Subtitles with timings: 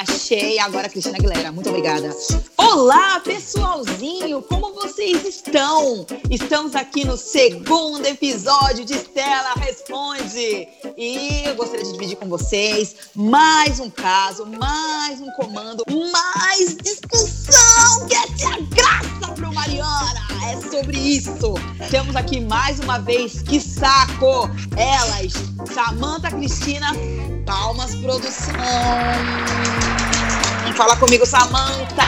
[0.00, 0.58] achei.
[0.58, 2.14] Agora, Cristina Aguilera, muito obrigada.
[2.56, 6.06] Olá, pessoalzinho, como vocês estão?
[6.30, 10.68] Estamos aqui no segundo episódio de Estela Responde.
[10.96, 18.06] E eu gostaria de dividir com vocês mais um caso, mais um comando, mais discussão.
[18.06, 20.26] Que é a graça pro Mariana.
[20.50, 21.54] É sobre isso.
[21.90, 25.32] Temos aqui mais uma vez, que saco, elas,
[25.72, 26.92] Samanta Cristina,
[27.46, 28.52] Palmas Produção.
[30.76, 32.02] Fala comigo, Samanta.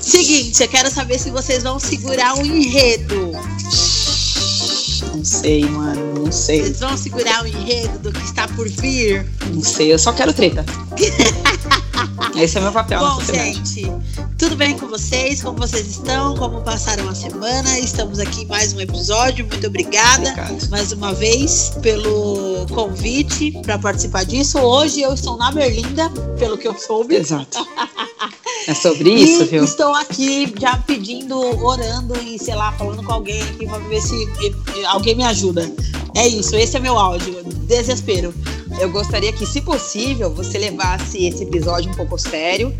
[0.00, 3.32] Seguinte, eu quero saber se vocês vão segurar o enredo.
[5.26, 6.62] Não sei, mano, não sei.
[6.62, 9.26] Vocês vão segurar o enredo do que está por vir?
[9.52, 10.64] Não sei, eu só quero treta.
[12.40, 13.00] Esse é meu papel.
[13.00, 13.90] Bom, gente,
[14.38, 15.42] tudo bem com vocês?
[15.42, 16.36] Como vocês estão?
[16.36, 17.76] Como passaram a semana?
[17.76, 19.44] Estamos aqui em mais um episódio.
[19.44, 20.70] Muito obrigada Obrigado.
[20.70, 24.60] mais uma vez pelo convite para participar disso.
[24.60, 26.08] Hoje eu estou na Berlinda,
[26.38, 27.16] pelo que eu soube.
[27.16, 27.66] Exato.
[28.66, 29.64] É sobre isso, e viu?
[29.64, 34.14] estou aqui já pedindo, orando e, sei lá, falando com alguém aqui para ver se
[34.88, 35.70] alguém me ajuda.
[36.16, 37.44] É isso, esse é meu áudio.
[37.66, 38.32] Desespero.
[38.78, 42.74] Eu gostaria que, se possível, você levasse esse episódio um pouco sério.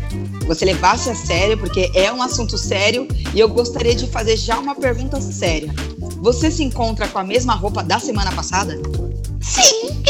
[0.45, 3.07] Você levasse a sério, porque é um assunto sério.
[3.33, 5.73] E eu gostaria de fazer já uma pergunta séria.
[6.17, 8.79] Você se encontra com a mesma roupa da semana passada?
[9.47, 10.03] Sim!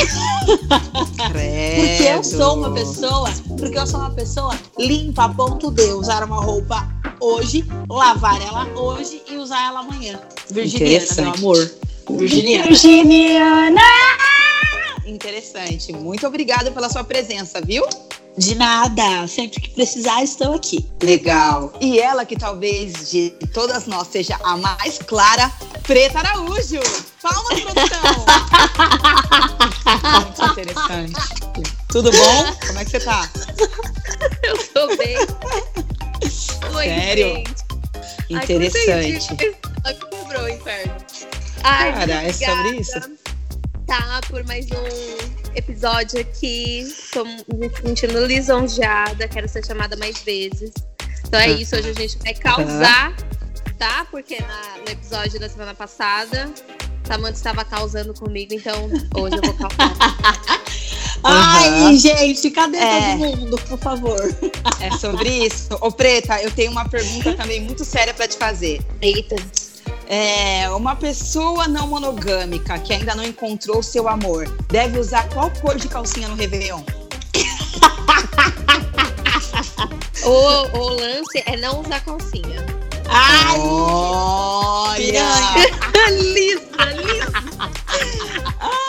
[1.25, 6.23] Porque eu sou uma pessoa, porque eu sou uma pessoa limpa a ponto de usar
[6.23, 6.87] uma roupa
[7.19, 10.19] hoje, lavar ela hoje e usar ela amanhã.
[10.49, 11.71] Virginiana, meu amor.
[12.09, 12.67] Virginiana.
[12.67, 13.81] Virginiana!
[15.05, 15.93] Interessante.
[15.93, 17.83] Muito obrigada pela sua presença, viu?
[18.37, 19.27] De nada.
[19.27, 20.87] Sempre que precisar, estou aqui.
[21.01, 21.73] Legal.
[21.81, 25.51] E ela que talvez de todas nós seja a mais clara,
[25.83, 26.79] Preta Araújo.
[27.21, 28.25] Palmas, produção.
[30.21, 31.13] Muito interessante.
[31.89, 32.55] Tudo bom?
[32.67, 33.27] Como é que você tá?
[34.43, 35.17] Eu tô bem.
[36.75, 37.27] Oi, Sério?
[37.37, 37.55] gente.
[38.29, 39.57] Interessante.
[39.83, 40.95] Ai, quebrou o inferno.
[41.63, 42.99] Ai, Cara, é sobre isso?
[43.87, 46.85] Tá, por mais um episódio aqui.
[47.11, 49.27] Tô me sentindo lisonjeada.
[49.27, 50.71] Quero ser chamada mais vezes.
[51.27, 51.75] Então é isso.
[51.75, 53.15] Hoje a gente vai causar,
[53.77, 54.05] tá?
[54.09, 56.49] Porque na- no episódio da semana passada,
[57.05, 58.53] Samanta estava causando comigo.
[58.53, 58.85] Então
[59.15, 59.97] hoje eu vou causar.
[61.23, 61.97] Ai, Aham.
[61.97, 63.17] gente, cadê É.
[63.17, 64.19] todo mundo, por favor?
[64.79, 65.69] É sobre isso?
[65.81, 68.79] Ô, Preta, eu tenho uma pergunta também muito séria pra te fazer.
[69.01, 69.35] Eita.
[70.09, 75.75] É, uma pessoa não monogâmica que ainda não encontrou seu amor deve usar qual cor
[75.75, 76.81] de calcinha no Réveillon?
[80.27, 82.65] O, o lance é não usar calcinha.
[83.07, 84.97] Ai, Olha!
[84.97, 85.55] piranha.
[86.33, 87.31] lisa, lisa.
[88.59, 88.83] Ai!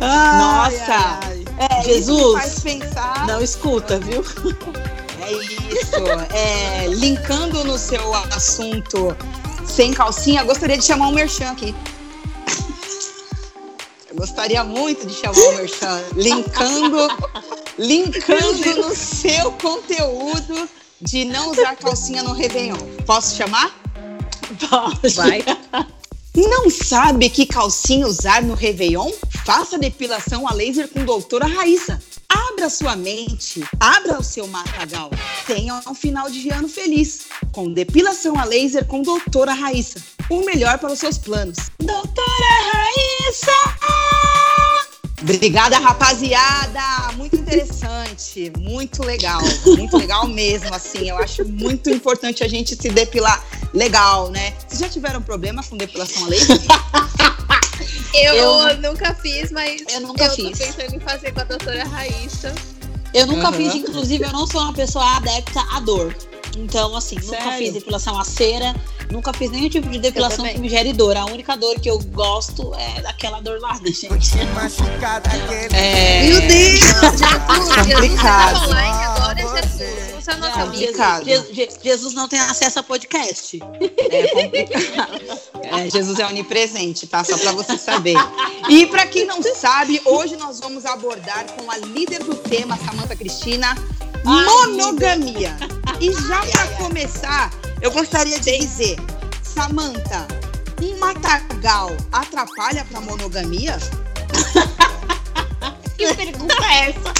[0.00, 0.92] Ai, Nossa!
[0.92, 1.44] ai, ai.
[1.70, 2.08] É, Jesus.
[2.08, 3.26] isso me faz pensar.
[3.28, 4.24] Não escuta, viu?
[5.30, 6.34] É isso.
[6.34, 9.16] É, linkando no seu assunto
[9.66, 11.74] sem calcinha, gostaria de chamar um merchan aqui.
[14.08, 16.02] Eu gostaria muito de chamar um merchan.
[16.16, 17.08] Linkando,
[17.78, 20.68] linkando no seu conteúdo
[21.00, 22.76] de não usar calcinha no Réveillon.
[23.06, 23.70] Posso chamar?
[25.14, 25.44] Vai.
[26.34, 29.10] Não sabe que calcinha usar no Réveillon?
[29.44, 32.00] Faça depilação a laser com doutora Raíssa.
[32.60, 35.08] Abra sua mente, abra o seu matagal.
[35.46, 37.20] Tenha um final de ano feliz.
[37.52, 39.98] Com depilação a laser com doutora Raíssa.
[40.28, 41.56] O melhor para os seus planos.
[41.78, 43.50] Doutora Raíssa!
[45.22, 47.12] Obrigada, rapaziada!
[47.16, 51.08] Muito interessante, muito legal, muito legal mesmo, assim.
[51.08, 53.42] Eu acho muito importante a gente se depilar
[53.72, 54.54] legal, né?
[54.68, 56.60] Vocês já tiveram problema com depilação a laser?
[58.14, 60.58] Eu, Eu- nunca fiz, mas Eu nunca eu fiz.
[60.58, 62.54] tô pensando em fazer com a doutora Raíssa.
[63.14, 63.52] Eu nunca Aham.
[63.56, 66.14] fiz, inclusive, eu não sou uma pessoa adepta à dor.
[66.56, 67.58] Então, assim, nunca Sério?
[67.58, 68.74] fiz depilação a cera,
[69.10, 71.16] nunca fiz nenhum tipo de depilação que me gere dor.
[71.16, 74.10] A única dor que eu gosto é daquela dor lá, né, gente?
[75.72, 76.26] É...
[76.26, 76.80] Meu Deus!
[76.80, 77.86] Complicado.
[77.86, 80.10] Jesus tá online agora, Jesus.
[80.20, 80.80] Você é nosso Não, amigo.
[80.82, 81.24] complicado.
[81.24, 83.58] Jesus, Je- Jesus não tem acesso a podcast.
[83.60, 85.20] É complicado.
[85.62, 87.22] É, Jesus é onipresente, tá?
[87.22, 88.16] Só pra você saber.
[88.68, 93.14] E pra quem não sabe, hoje nós vamos abordar com a líder do tema, Samanta
[93.14, 93.76] Cristina,
[94.24, 95.56] monogamia.
[96.00, 97.50] E já pra começar,
[97.80, 98.96] eu gostaria de dizer,
[99.42, 100.26] Samanta,
[100.82, 103.78] um matagal atrapalha pra monogamia?
[105.96, 107.12] Que pergunta é essa?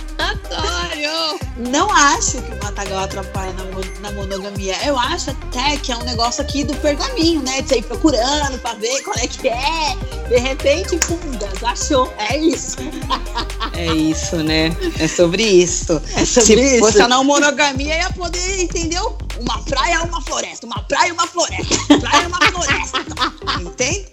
[0.18, 1.40] Adoro!
[1.56, 3.64] Não acho que o matagal atrapalha na,
[4.00, 4.76] na, monogamia?
[4.84, 7.62] Eu acho até que é um negócio aqui do pergaminho, né?
[7.62, 9.96] De sair procurando pra ver qual é que é.
[10.28, 12.12] De repente, fundas, achou.
[12.18, 12.76] É isso.
[13.72, 14.74] É isso, né?
[14.98, 16.00] É sobre isso.
[16.14, 16.78] É sobre Se isso.
[16.78, 19.18] fosse a não monogamia, ia poder, entendeu?
[19.38, 20.64] Uma praia, uma floresta.
[20.64, 21.74] Uma praia, uma floresta.
[21.90, 22.98] Uma praia, uma floresta.
[23.60, 24.06] Entende?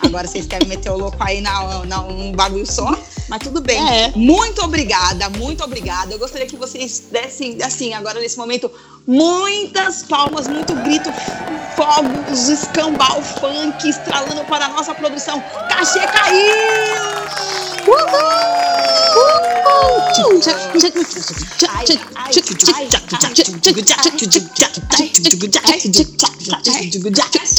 [0.00, 2.94] Agora vocês querem meter o louco aí na, na um bagulho só,
[3.28, 3.78] mas tudo bem.
[3.78, 4.12] É.
[4.14, 6.12] Muito obrigada, muito obrigada.
[6.12, 8.70] Eu gostaria que vocês dessem, assim, agora nesse momento,
[9.06, 11.10] muitas palmas, muito grito,
[11.76, 15.42] fogos, escambau, funk, estralando para a nossa produção.
[15.68, 16.56] Cachê caiu!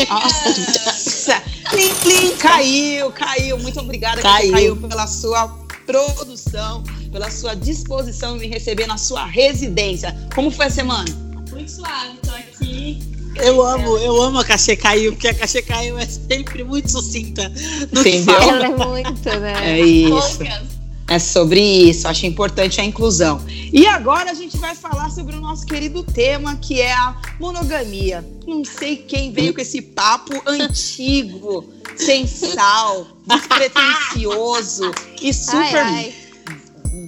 [0.10, 1.42] Nossa!
[1.70, 3.60] Plim, plim, caiu, caiu.
[3.60, 4.52] Muito obrigada, Caiu.
[4.52, 5.48] caiu pela sua
[5.86, 10.16] produção, pela sua disposição em me receber na sua residência.
[10.34, 11.06] Como foi a semana?
[11.52, 13.00] Muito suave, tô aqui.
[13.36, 17.52] Eu amo, eu amo a Cachê Caiu, porque a Cachê Caiu é sempre muito sucinta
[17.92, 18.36] no Entendeu?
[18.36, 19.80] Ela é muito, né?
[19.80, 20.38] É isso.
[20.38, 20.77] Poucas.
[21.10, 23.42] É sobre isso, acho importante a inclusão.
[23.72, 28.26] E agora a gente vai falar sobre o nosso querido tema, que é a monogamia.
[28.46, 31.64] Não sei quem veio com esse papo antigo,
[31.96, 36.14] sem sal, despretensioso e super, Ai, ai.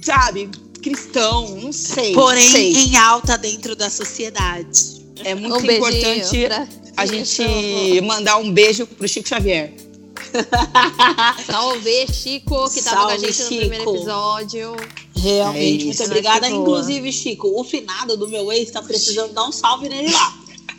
[0.02, 0.48] sabe,
[0.82, 2.14] cristão, não sei.
[2.14, 2.72] Porém, não sei.
[2.72, 5.00] em alta dentro da sociedade.
[5.24, 9.72] é muito Um importante pra a gente mandar um beijo pro Chico Xavier.
[11.46, 13.96] Salve, Chico, que tava com a Salve, gente no primeiro Chico.
[13.96, 14.76] episódio.
[15.16, 16.48] Realmente, É muito obrigada.
[16.48, 20.34] Inclusive, Chico, o finado do meu ex tá precisando dar um salve nele lá.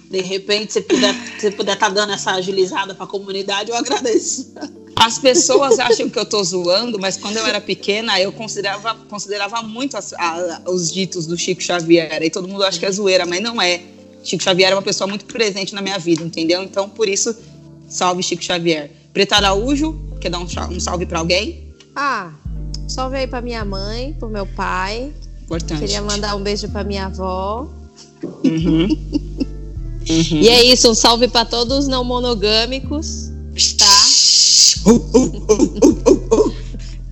[0.10, 4.52] De repente, se puder, se puder tá dando essa agilizada pra comunidade, eu agradeço.
[4.96, 9.62] As pessoas acham que eu tô zoando, mas quando eu era pequena, eu considerava, considerava
[9.62, 12.22] muito as- a- os ditos do Chico Xavier.
[12.22, 13.82] E todo mundo acha que é zoeira, mas não é.
[14.24, 16.62] Chico Xavier é uma pessoa muito presente na minha vida, entendeu?
[16.62, 17.34] Então, por isso,
[17.88, 18.92] salve Chico Xavier.
[19.14, 21.74] Preta Araújo, quer dar um, um salve pra alguém?
[21.96, 22.32] Ah,
[22.88, 25.14] salve aí pra minha mãe, pro meu pai.
[25.44, 25.80] Importante.
[25.80, 27.68] Queria mandar um beijo pra minha avó.
[28.44, 28.88] Uhum.
[30.10, 30.42] Uhum.
[30.42, 33.30] E é isso, um salve pra todos os não monogâmicos,
[33.78, 34.06] tá?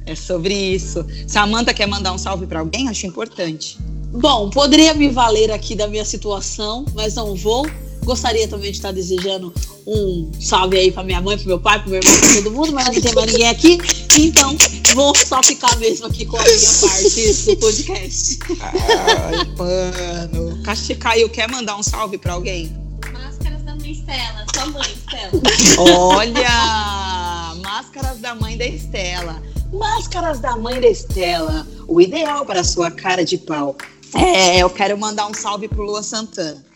[0.08, 1.06] É sobre isso.
[1.28, 2.90] Samanta quer mandar um salve pra alguém?
[2.90, 3.78] Acho importante.
[4.12, 7.64] Bom, poderia me valer aqui da minha situação, mas não vou.
[8.04, 9.54] Gostaria também de estar desejando
[9.86, 12.74] um salve aí pra minha mãe, pro meu pai, pro meu irmão, pra todo mundo,
[12.74, 13.78] mas não tem mais ninguém aqui.
[14.18, 14.56] Então,
[14.96, 18.40] vou só ficar mesmo aqui com a minha parte do podcast.
[18.62, 20.64] Ai, mano.
[20.64, 21.30] Caixa caiu.
[21.30, 22.72] Quer mandar um salve pra alguém?
[23.12, 25.42] Máscaras da mãe Estela, sua mãe Estela.
[25.78, 27.56] Olha!
[27.62, 29.42] Máscaras da mãe da Estela.
[29.72, 31.68] Máscaras da mãe da Estela.
[31.88, 33.76] O ideal para sua cara de pau.
[34.16, 36.69] É, eu quero mandar um salve pro Lua Santana.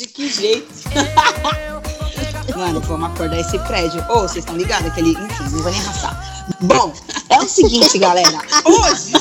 [0.00, 0.66] De que jeito?
[2.56, 4.02] Mano, vamos acordar esse prédio.
[4.08, 5.10] Ô, vocês estão ligados que ele.
[5.10, 6.46] Enfim, não vou nem arrastar.
[6.62, 6.94] Bom,
[7.28, 8.38] é o seguinte, galera.
[8.64, 9.12] Hoje,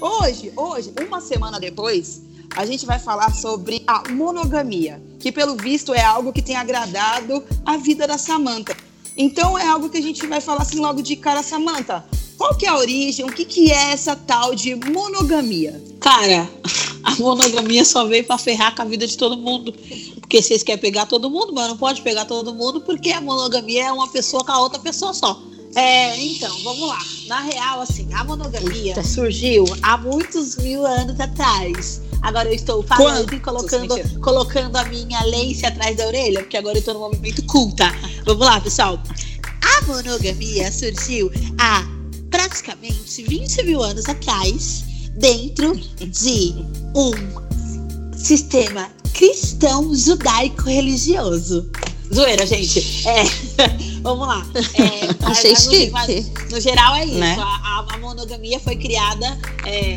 [0.00, 2.22] hoje, hoje, uma semana depois,
[2.56, 7.42] a gente vai falar sobre a monogamia, que pelo visto é algo que tem agradado
[7.66, 8.76] a vida da Samantha.
[9.16, 12.04] Então é algo que a gente vai falar assim logo de cara, Samantha.
[12.40, 13.22] Qual que é a origem?
[13.26, 15.78] O que, que é essa tal de monogamia?
[16.00, 16.48] Cara,
[17.04, 19.74] a monogamia só veio pra ferrar com a vida de todo mundo.
[20.18, 23.88] Porque vocês querem pegar todo mundo, mas não pode pegar todo mundo, porque a monogamia
[23.88, 25.38] é uma pessoa com a outra pessoa só.
[25.74, 26.98] É, então, vamos lá.
[27.26, 29.04] Na real, assim, a monogamia Eita.
[29.04, 32.00] surgiu há muitos mil anos atrás.
[32.22, 33.36] Agora eu estou falando Quantos?
[33.36, 37.44] e colocando, colocando a minha lace atrás da orelha, porque agora eu tô no movimento
[37.44, 37.94] cool, tá?
[38.24, 38.98] Vamos lá, pessoal.
[39.60, 41.99] A monogamia surgiu há
[42.30, 44.84] praticamente 20 mil anos atrás,
[45.16, 46.54] dentro de
[46.94, 47.12] um
[48.16, 51.70] sistema cristão judaico religioso.
[52.12, 53.06] Zoeira, gente.
[53.06, 53.22] É,
[54.02, 54.44] vamos lá.
[54.74, 55.90] É, Achei mas no- chique.
[55.90, 57.14] mas No geral é isso.
[57.18, 57.36] Né?
[57.38, 59.96] A, a- a monogamia foi criada é,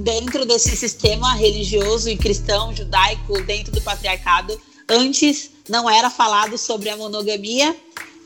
[0.00, 4.58] dentro desse sistema religioso e cristão judaico, dentro do patriarcado.
[4.88, 7.74] Antes não era falado sobre a monogamia.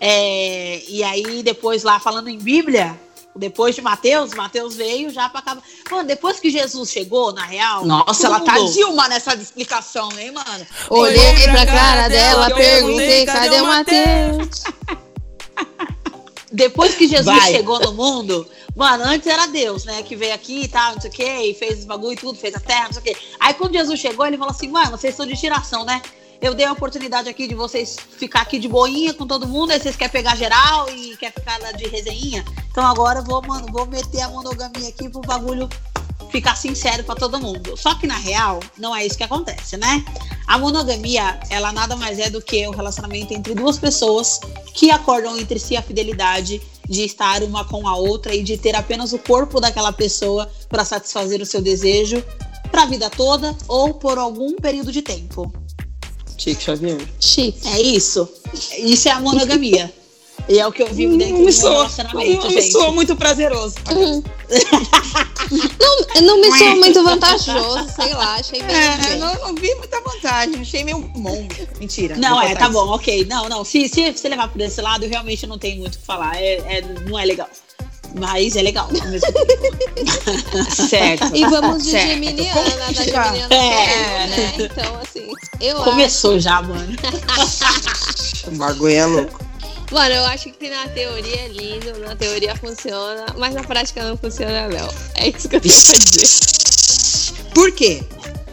[0.00, 2.98] é, e aí, depois lá falando em Bíblia,
[3.36, 5.62] depois de Mateus, Mateus veio já para acabar.
[5.90, 7.84] Mano, depois que Jesus chegou, na real.
[7.84, 8.58] Nossa, tudo ela tá.
[8.58, 10.66] Dilma nessa explicação, hein, mano?
[10.90, 14.64] Olhei pra cara dela, perguntei, cadê o Matheus?
[16.54, 17.50] Depois que Jesus Vai.
[17.50, 20.04] chegou no mundo, mano, antes era Deus, né?
[20.04, 22.38] Que veio aqui e tal, não sei o quê, e fez os bagulho e tudo,
[22.38, 23.16] fez a terra, não sei o quê.
[23.40, 26.00] Aí quando Jesus chegou, ele falou assim, mano, vocês estão de tiração, né?
[26.40, 29.80] Eu dei a oportunidade aqui de vocês ficar aqui de boinha com todo mundo, aí
[29.80, 32.44] vocês querem pegar geral e quer ficar lá de resenha.
[32.70, 35.68] Então agora eu vou, mano, vou meter a monogamia aqui pro bagulho
[36.30, 37.76] ficar sincero para todo mundo.
[37.76, 40.04] Só que na real, não é isso que acontece, né?
[40.46, 44.40] A monogamia, ela nada mais é do que o relacionamento entre duas pessoas
[44.74, 48.74] que acordam entre si a fidelidade de estar uma com a outra e de ter
[48.74, 52.22] apenas o corpo daquela pessoa para satisfazer o seu desejo
[52.70, 55.52] para a vida toda ou por algum período de tempo.
[56.36, 56.98] Chique Xavier.
[57.20, 57.68] Chique.
[57.68, 58.28] É isso.
[58.78, 59.92] Isso é a monogamia.
[60.48, 62.64] E é o que eu vivo dentro do meu relacionamento, não, gente.
[62.64, 63.76] Me soa muito prazeroso.
[63.90, 64.22] Uhum.
[66.20, 68.76] não, não me soa muito vantajoso, sei lá, achei bem.
[68.76, 71.48] É, não, não, vi muita vantagem, achei meio bom.
[71.78, 72.16] Mentira.
[72.16, 72.72] Não, é, tá isso.
[72.72, 73.24] bom, ok.
[73.24, 73.64] Não, não.
[73.64, 76.36] Se, se você levar por esse lado, eu realmente não tenho muito o que falar.
[76.36, 77.48] É, é, não é legal.
[78.14, 78.88] Mas é legal.
[80.88, 81.34] certo.
[81.34, 82.08] E vamos de certo.
[82.08, 83.54] Geminiana, da Geminiana.
[83.54, 84.26] É.
[84.26, 84.54] Né?
[84.58, 85.28] Então, assim,
[85.60, 86.40] eu Começou acho...
[86.40, 86.96] já, mano.
[88.46, 89.44] o bagulho é louco.
[89.90, 94.16] Mano, eu acho que na teoria é lindo, na teoria funciona, mas na prática não
[94.16, 94.88] funciona, não.
[95.14, 97.44] É isso que eu tenho pra dizer.
[97.54, 98.02] Por quê?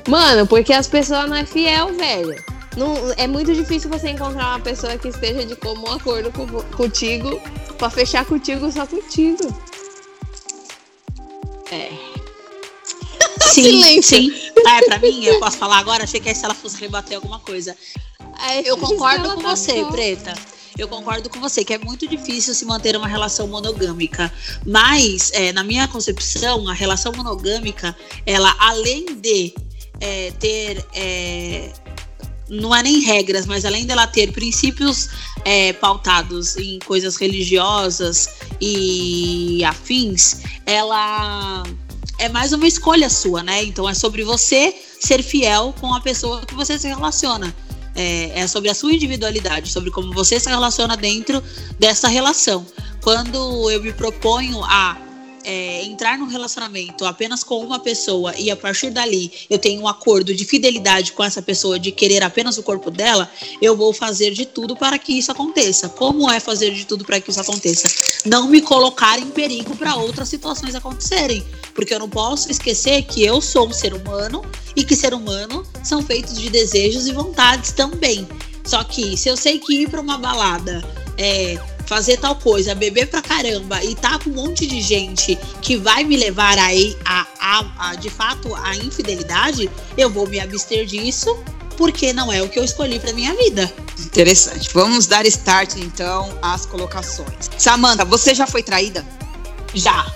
[0.08, 2.36] Mano, porque as pessoas não é fiel, velho.
[2.78, 7.42] Não, é muito difícil você encontrar uma pessoa que esteja de comum acordo com, contigo
[7.78, 9.44] pra fechar contigo só contigo.
[11.72, 11.92] É.
[13.52, 14.18] Sim, Silêncio.
[14.18, 14.52] sim.
[14.66, 16.04] Ah, é pra mim, eu posso falar agora?
[16.04, 17.76] Achei que se ela fosse rebater alguma coisa.
[18.50, 20.34] É, eu concordo com tá você, Preta
[20.78, 24.34] eu concordo com você que é muito difícil se manter uma relação monogâmica.
[24.66, 29.54] Mas, é, na minha concepção, a relação monogâmica, ela além de
[30.00, 30.84] é, ter.
[30.94, 31.72] É,
[32.52, 35.08] não é nem regras, mas além dela ter princípios
[35.46, 38.30] é, pautados em coisas religiosas
[38.60, 41.64] e afins, ela
[42.18, 43.64] é mais uma escolha sua, né?
[43.64, 47.56] Então é sobre você ser fiel com a pessoa que você se relaciona.
[47.96, 51.42] É, é sobre a sua individualidade, sobre como você se relaciona dentro
[51.80, 52.66] dessa relação.
[53.02, 54.98] Quando eu me proponho a
[55.44, 59.88] é, entrar num relacionamento apenas com uma pessoa e a partir dali eu tenho um
[59.88, 63.30] acordo de fidelidade com essa pessoa, de querer apenas o corpo dela,
[63.62, 65.90] eu vou fazer de tudo para que isso aconteça.
[65.90, 67.88] Como é fazer de tudo para que isso aconteça?
[68.26, 71.44] Não me colocar em perigo para outras situações acontecerem.
[71.74, 74.44] Porque eu não posso esquecer que eu sou um ser humano
[74.76, 78.28] e que ser humano são feitos de desejos e vontades também.
[78.64, 80.84] Só que se eu sei que ir para uma balada
[81.18, 81.58] é,
[81.92, 86.06] fazer tal coisa, beber pra caramba e tá com um monte de gente que vai
[86.06, 91.38] me levar aí a, a, a, de fato a infidelidade, eu vou me abster disso
[91.76, 93.70] porque não é o que eu escolhi para minha vida.
[94.00, 94.70] Interessante.
[94.74, 97.50] Vamos dar start então às colocações.
[97.58, 99.06] Samantha, você já foi traída?
[99.74, 100.10] Já.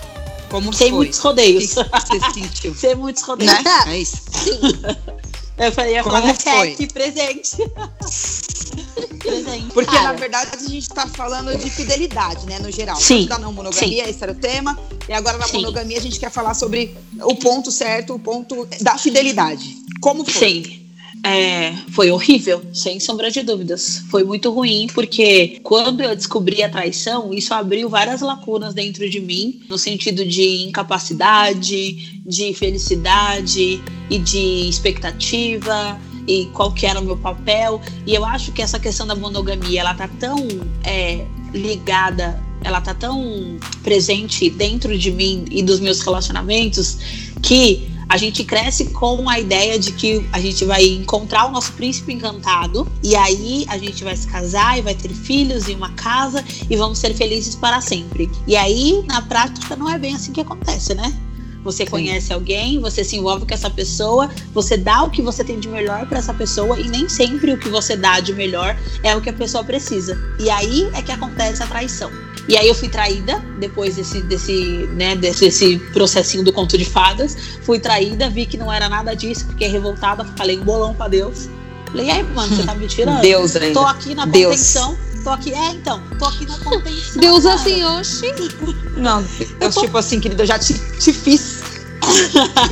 [0.48, 0.96] Como Sem foi?
[0.96, 1.74] muitos rodeios.
[1.74, 2.72] Que você sentiu?
[2.80, 3.52] Sem muitos rodeios.
[3.52, 3.62] Né?
[3.88, 4.16] É isso.
[4.32, 4.60] Sim.
[5.58, 6.72] Eu falei, Como foi?
[6.72, 7.56] aqui presente.
[9.18, 9.72] presente.
[9.72, 10.04] Porque, Cara.
[10.04, 12.96] na verdade, a gente tá falando de fidelidade, né, no geral.
[12.96, 13.26] Sim.
[13.26, 14.10] Da não monogamia, Sim.
[14.10, 14.78] esse era o tema.
[15.08, 15.58] E agora, na Sim.
[15.58, 19.76] monogamia, a gente quer falar sobre o ponto certo, o ponto da fidelidade.
[20.00, 20.32] Como foi?
[20.32, 20.86] Sim.
[21.24, 24.04] É, foi horrível, sem sombra de dúvidas.
[24.10, 29.18] Foi muito ruim, porque quando eu descobri a traição, isso abriu várias lacunas dentro de
[29.18, 37.04] mim, no sentido de incapacidade, de felicidade e de expectativa e qual que era o
[37.04, 37.80] meu papel.
[38.06, 40.36] E eu acho que essa questão da monogamia, ela tá tão
[40.84, 46.98] é, ligada, ela tá tão presente dentro de mim e dos meus relacionamentos
[47.42, 51.72] que a gente cresce com a ideia de que a gente vai encontrar o nosso
[51.72, 55.90] príncipe encantado e aí a gente vai se casar e vai ter filhos e uma
[55.90, 58.30] casa e vamos ser felizes para sempre.
[58.46, 61.12] E aí, na prática, não é bem assim que acontece, né?
[61.66, 61.90] Você Sim.
[61.90, 65.68] conhece alguém, você se envolve com essa pessoa, você dá o que você tem de
[65.68, 69.20] melhor para essa pessoa e nem sempre o que você dá de melhor é o
[69.20, 70.16] que a pessoa precisa.
[70.38, 72.08] E aí é que acontece a traição.
[72.48, 76.84] E aí eu fui traída depois desse, desse, né, desse, desse processinho do conto de
[76.84, 77.36] fadas.
[77.62, 81.48] Fui traída, vi que não era nada disso, fiquei revoltada, falei um bolão pra Deus.
[81.90, 83.20] Falei, e aí, mano, você tá me tirando?
[83.20, 83.80] Deus ainda.
[83.80, 84.54] Tô aqui na Deus.
[84.54, 84.96] contenção.
[85.26, 87.20] Tô aqui, é, então, tô aqui na contenção.
[87.20, 87.56] Deus cara.
[87.56, 88.26] assim, oxi.
[88.96, 89.24] Não,
[89.60, 89.80] eu, tô...
[89.80, 91.55] tipo assim, querida, eu já te, te fiz.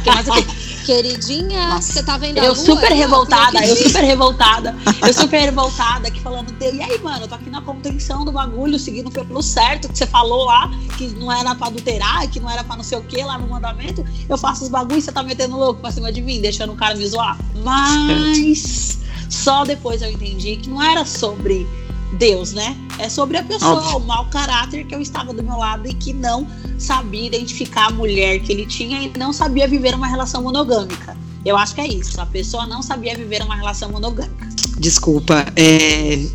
[0.07, 1.93] Mas eu Queridinha, Nossa.
[1.95, 2.63] você tá vendo a Eu lua?
[2.63, 7.29] super ó, revoltada, eu super revoltada, eu super revoltada aqui falando, e aí, mano, eu
[7.29, 11.33] tô aqui na contenção do bagulho, seguindo pelo certo que você falou lá, que não
[11.33, 14.05] era pra adulterar, que não era pra não sei o que lá no mandamento.
[14.29, 16.95] Eu faço os bagulhos, você tá metendo louco pra cima de mim, deixando o cara
[16.95, 17.39] me zoar.
[17.63, 18.99] Mas
[19.31, 21.67] só depois eu entendi que não era sobre
[22.15, 22.77] Deus, né?
[22.99, 23.97] É sobre a pessoa, Óbvio.
[23.99, 26.47] o mau caráter que eu estava do meu lado e que não
[26.79, 31.17] sabia identificar a mulher que ele tinha e não sabia viver uma relação monogâmica.
[31.45, 32.21] Eu acho que é isso.
[32.21, 34.49] A pessoa não sabia viver uma relação monogâmica.
[34.79, 36.27] Desculpa, é...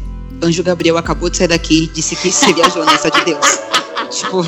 [0.42, 3.60] Anjo Gabriel acabou de sair daqui e disse que você viajou nessa de Deus.
[4.10, 4.46] tipo,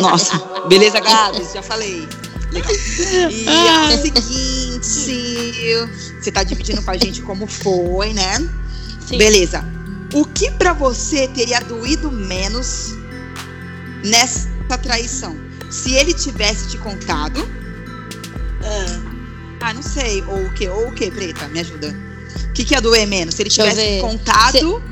[0.00, 2.08] nossa, beleza, Gabs, já falei.
[2.50, 2.72] Legal.
[3.30, 5.90] E é o seguinte,
[6.20, 8.38] você tá dividindo com a gente como foi, né?
[9.06, 9.18] Sim.
[9.18, 9.79] Beleza.
[10.12, 12.94] O que pra você teria doído menos
[14.04, 14.48] nessa
[14.82, 15.36] traição?
[15.70, 17.48] Se ele tivesse te contado,
[19.60, 20.68] ah, não sei, ou o que?
[20.68, 21.46] Ou o que, Preta?
[21.48, 21.94] Me ajuda.
[22.48, 23.34] O que, que ia doer menos?
[23.34, 24.82] Se ele Deixa tivesse contado,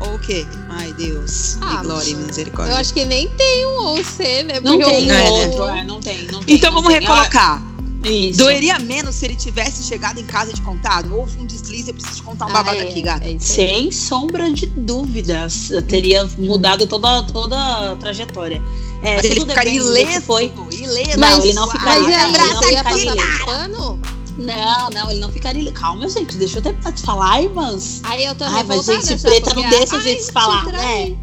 [0.00, 0.46] ou o quê?
[0.68, 1.58] Ai, Deus.
[1.60, 2.72] Ah, glória e misericórdia.
[2.72, 4.60] Eu acho que nem tem um ou C, né?
[4.60, 5.28] Não tem o- É, né?
[5.30, 6.54] outro, é, não tem, não tem.
[6.54, 7.00] Então não vamos tem.
[7.08, 7.62] recolocar.
[8.04, 8.38] Isso.
[8.38, 11.14] Doeria menos se ele tivesse chegado em casa e te contado?
[11.16, 13.28] Houve um deslize, eu preciso te contar um Ah, babado é, aqui, gata.
[13.28, 13.38] é.
[13.38, 17.56] Sem sombra de dúvidas, teria mudado toda, toda
[17.92, 18.62] a trajetória.
[19.02, 20.22] É, Mas ele ficaria ileso.
[20.22, 20.52] foi.
[20.70, 21.18] Ileso.
[21.18, 23.98] Não, ele não ficaria- Mas aí, ele não ficaria ileso.
[24.38, 25.72] Não, não, ele não ficaria.
[25.72, 28.00] Calma, gente, deixa eu terminar de falar, irmãs.
[28.04, 31.16] Aí eu tô Ai, mas gente, preta não deixa a gente te falar, né?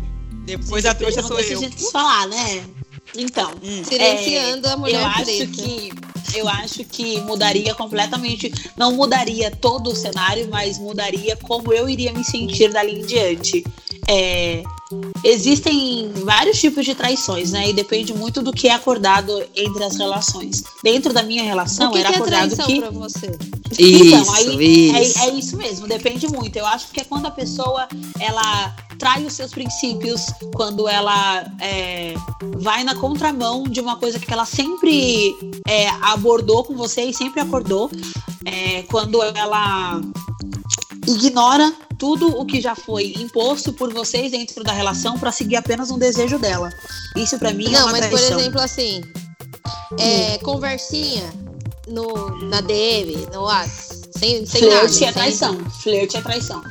[0.45, 1.59] Depois a trouxa não sou deixa eu.
[1.59, 2.63] a gente falar, né?
[3.15, 3.83] Então, Hum.
[3.83, 5.47] Silenciando a mulher eu acho preta.
[5.47, 5.91] que
[6.35, 12.11] eu acho que mudaria completamente, não mudaria todo o cenário, mas mudaria como eu iria
[12.11, 13.63] me sentir dali em diante.
[14.07, 14.61] É,
[15.23, 17.69] existem vários tipos de traições, né?
[17.69, 20.63] E depende muito do que é acordado entre as relações.
[20.83, 23.37] Dentro da minha relação que, era que é acordado que pra você?
[23.79, 25.19] então, Isso, aí isso.
[25.19, 26.55] É, é isso mesmo, depende muito.
[26.55, 27.87] Eu acho que é quando a pessoa
[28.19, 32.13] ela trai os seus princípios, quando ela é,
[32.57, 35.35] vai na contramão de uma coisa que ela sempre
[35.67, 37.89] é, abordou com você e sempre acordou,
[38.45, 39.99] é, quando ela
[41.07, 45.89] ignora tudo o que já foi imposto por vocês dentro da relação para seguir apenas
[45.91, 46.69] um desejo dela.
[47.15, 48.39] Isso pra mim é Não, uma mas por traição.
[48.39, 49.01] exemplo, assim,
[49.99, 51.23] é, conversinha
[51.87, 54.75] no, na DM, no WhatsApp, sem, sem nada.
[54.79, 55.57] Flerte sem- é traição.
[55.83, 56.63] Flerte é traição.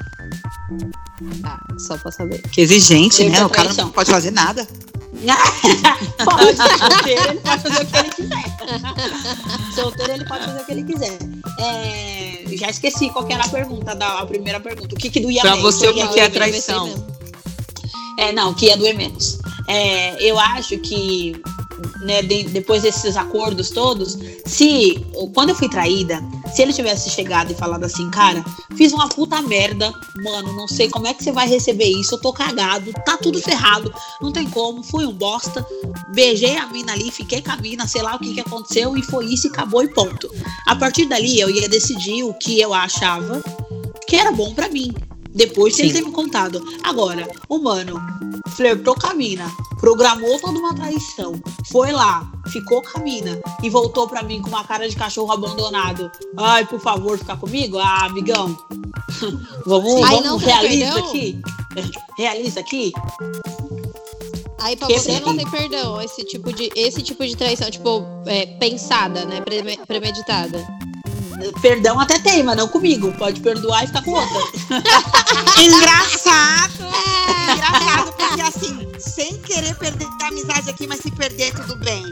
[1.44, 2.42] Ah, só pra saber.
[2.50, 3.38] Que exigente, né?
[3.38, 4.66] é O cara não pode fazer nada.
[6.24, 8.44] pode, solteiro ele pode fazer o que ele quiser.
[9.74, 11.18] solteiro ele pode fazer o que ele quiser.
[11.58, 14.94] É, já esqueci qual que era a pergunta, da, a primeira pergunta.
[14.94, 15.74] O que que doía Pra menos?
[15.74, 17.06] você, o que é traição?
[18.18, 19.38] É, não, que ia doer menos.
[19.66, 21.40] É, eu acho que
[22.02, 26.22] né, de- depois desses acordos todos, se quando eu fui traída,
[26.54, 28.44] se ele tivesse chegado e falado assim, cara,
[28.76, 32.20] fiz uma puta merda, mano, não sei como é que você vai receber isso, eu
[32.20, 35.66] tô cagado, tá tudo ferrado, não tem como, fui um bosta,
[36.12, 39.02] beijei a mina ali, fiquei com a mina, sei lá o que que aconteceu e
[39.02, 40.30] foi isso e acabou e ponto.
[40.66, 43.42] A partir dali eu ia decidir o que eu achava
[44.06, 44.92] que era bom pra mim.
[45.34, 45.98] Depois de ele Sim.
[45.98, 46.64] ter me contado.
[46.82, 48.00] Agora, o mano
[48.50, 51.34] flertou com a mina, programou toda uma traição,
[51.72, 55.32] foi lá, ficou com a mina e voltou pra mim com uma cara de cachorro
[55.32, 56.10] abandonado.
[56.36, 57.78] Ai, por favor, ficar comigo?
[57.78, 58.56] Ah, amigão.
[59.66, 61.40] vamos, Aí vamos não aqui.
[62.16, 62.92] Realiza aqui.
[64.60, 68.46] Aí pra você não tem perdão, esse tipo de, esse tipo de traição, tipo, é,
[68.46, 69.40] pensada, né?
[69.40, 70.64] preme- premeditada.
[71.60, 73.12] Perdão até tem, mas não comigo.
[73.12, 74.40] Pode perdoar e ficar com outra.
[75.60, 76.84] Engraçado!
[77.52, 82.04] Engraçado, porque assim, sem querer perder a amizade aqui, mas se perder, tudo bem.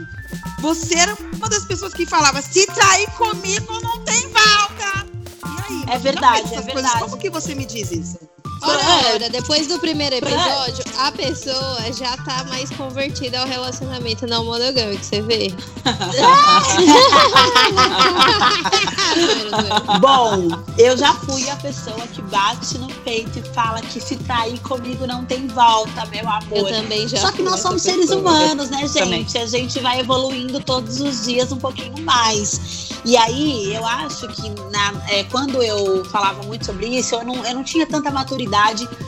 [0.59, 5.05] Você era uma das pessoas que falava: se trair comigo, não tem volta.
[5.45, 5.95] E aí?
[5.95, 6.99] É verdade, é verdade.
[6.99, 8.32] Como que você me diz isso?
[8.65, 14.45] Ora, ora, depois do primeiro episódio, a pessoa já tá mais convertida ao relacionamento não
[14.45, 15.53] monogâmico, você vê?
[19.99, 20.47] Bom,
[20.77, 25.05] eu já fui a pessoa que bate no peito e fala que se trair comigo
[25.05, 26.69] não tem volta, meu Eu amor.
[26.71, 28.21] também já Só que nós somos seres pessoa.
[28.21, 29.19] humanos, né, Também.
[29.25, 29.37] gente?
[29.37, 32.89] A gente vai evoluindo todos os dias um pouquinho mais.
[33.05, 37.45] E aí, eu acho que na- é, quando eu falava muito sobre isso, eu não,
[37.45, 38.52] eu não tinha tanta maturidade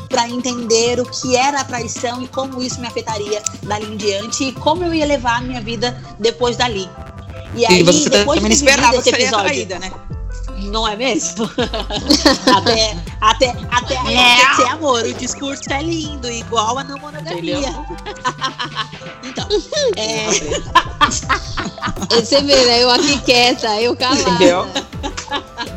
[0.10, 4.46] para entender o que era a traição e como isso me afetaria dali em diante
[4.46, 6.90] e como eu ia levar a minha vida depois dali.
[7.54, 9.92] E aí, e você depois também de esperava esse episódio, traída, né?
[10.66, 11.50] não é mesmo?
[12.56, 15.04] até, até, até acontecer amor.
[15.04, 17.60] O discurso é lindo, igual a não monogamia.
[19.24, 19.48] então,
[19.96, 20.28] é,
[22.16, 22.84] Você vê, né?
[22.84, 24.22] Eu aqui quieta, eu calada.
[24.22, 24.68] Entendeu?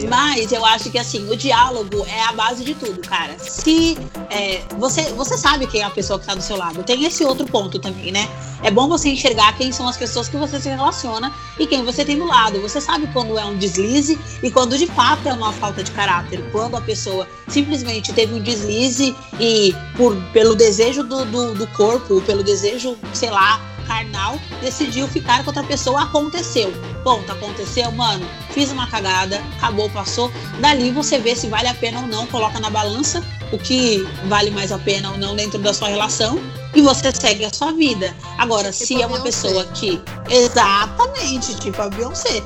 [0.00, 0.04] Deus.
[0.04, 3.36] mas eu acho que assim, o diálogo é a base de tudo, cara.
[3.38, 3.96] Se
[4.30, 7.24] é, você, você sabe quem é a pessoa que tá do seu lado, tem esse
[7.24, 8.28] outro ponto também, né?
[8.62, 12.04] É bom você enxergar quem são as pessoas que você se relaciona e quem você
[12.04, 12.60] tem do lado.
[12.60, 16.42] Você sabe quando é um deslize e quando de fato é uma falta de caráter.
[16.50, 22.20] Quando a pessoa simplesmente teve um deslize e por, pelo desejo do, do, do corpo,
[22.22, 26.72] pelo desejo, sei lá, carnal, decidiu ficar com outra pessoa, aconteceu.
[27.02, 28.26] Ponto, aconteceu, mano.
[28.50, 30.30] Fiz uma cagada, acabou, passou.
[30.60, 34.50] Dali você vê se vale a pena ou não, coloca na balança o que vale
[34.50, 36.40] mais a pena ou não dentro da sua relação
[36.74, 38.14] e você segue a sua vida.
[38.38, 40.00] Agora, tipo se é uma pessoa que.
[40.28, 42.42] Exatamente, tipo a Beyoncé.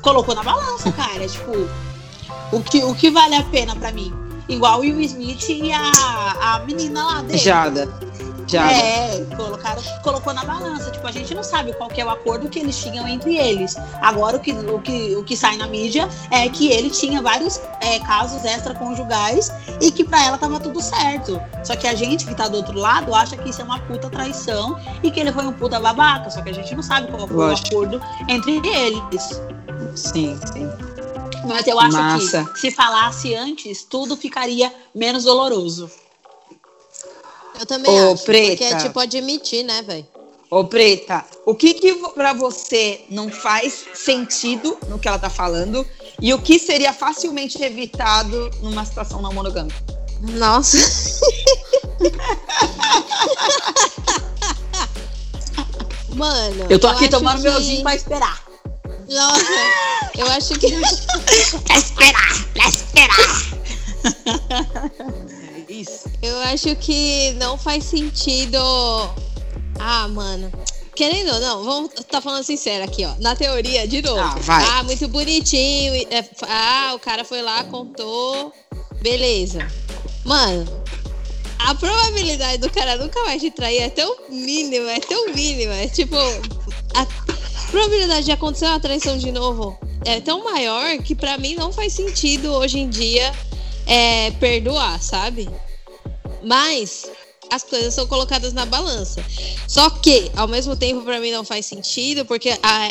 [0.00, 1.26] Colocou na balança, cara.
[1.26, 1.68] tipo,
[2.52, 4.12] o que, o que vale a pena para mim?
[4.48, 5.90] Igual o Will Smith e a,
[6.40, 7.38] a menina lá dele.
[7.38, 7.88] Jada.
[8.46, 8.70] Já.
[8.70, 10.90] É, colocaram, colocou na balança.
[10.90, 13.76] Tipo, a gente não sabe qual é o acordo que eles tinham entre eles.
[14.00, 17.60] Agora, o que, o que, o que sai na mídia é que ele tinha vários
[17.80, 21.40] é, casos extraconjugais e que para ela tava tudo certo.
[21.64, 24.08] Só que a gente que tá do outro lado acha que isso é uma puta
[24.08, 26.30] traição e que ele foi um puta babaca.
[26.30, 27.74] Só que a gente não sabe qual foi Lógico.
[27.74, 29.40] o acordo entre eles.
[29.94, 30.68] Sim, sim.
[31.46, 32.44] Mas eu acho Massa.
[32.44, 35.90] que se falasse antes, tudo ficaria menos doloroso.
[37.58, 38.24] Eu também Ô, acho.
[38.24, 38.48] Preta.
[38.48, 40.06] Porque é tipo admitir, né, velho?
[40.50, 45.86] Ô, Preta, o que que pra você não faz sentido no que ela tá falando
[46.20, 49.76] e o que seria facilmente evitado numa situação não monogâmica?
[50.20, 50.78] Nossa.
[56.14, 56.66] Mano.
[56.70, 57.42] Eu tô aqui tomando que...
[57.42, 58.42] meu gin pra esperar.
[59.08, 59.42] Nossa,
[60.16, 60.70] eu acho que.
[61.66, 63.42] pra esperar, pra esperar.
[65.80, 66.10] Isso.
[66.22, 68.58] Eu acho que não faz sentido.
[69.78, 70.50] Ah, mano.
[70.94, 73.14] Querendo ou não, vamos tá falando sincero aqui, ó.
[73.18, 74.18] Na teoria, de novo.
[74.18, 74.64] Ah, vai.
[74.64, 75.94] ah muito bonitinho.
[76.10, 78.50] É, ah, o cara foi lá, contou.
[79.02, 79.66] Beleza.
[80.24, 80.66] Mano,
[81.58, 85.74] a probabilidade do cara nunca mais te trair é tão mínima, é tão mínima.
[85.74, 86.16] É tipo.
[86.94, 87.06] A
[87.70, 91.92] probabilidade de acontecer uma traição de novo é tão maior que para mim não faz
[91.92, 93.34] sentido hoje em dia
[93.86, 95.48] é, perdoar, sabe?
[96.42, 97.10] Mas
[97.50, 99.24] as coisas são colocadas na balança.
[99.68, 102.90] Só que, ao mesmo tempo, para mim não faz sentido, porque a,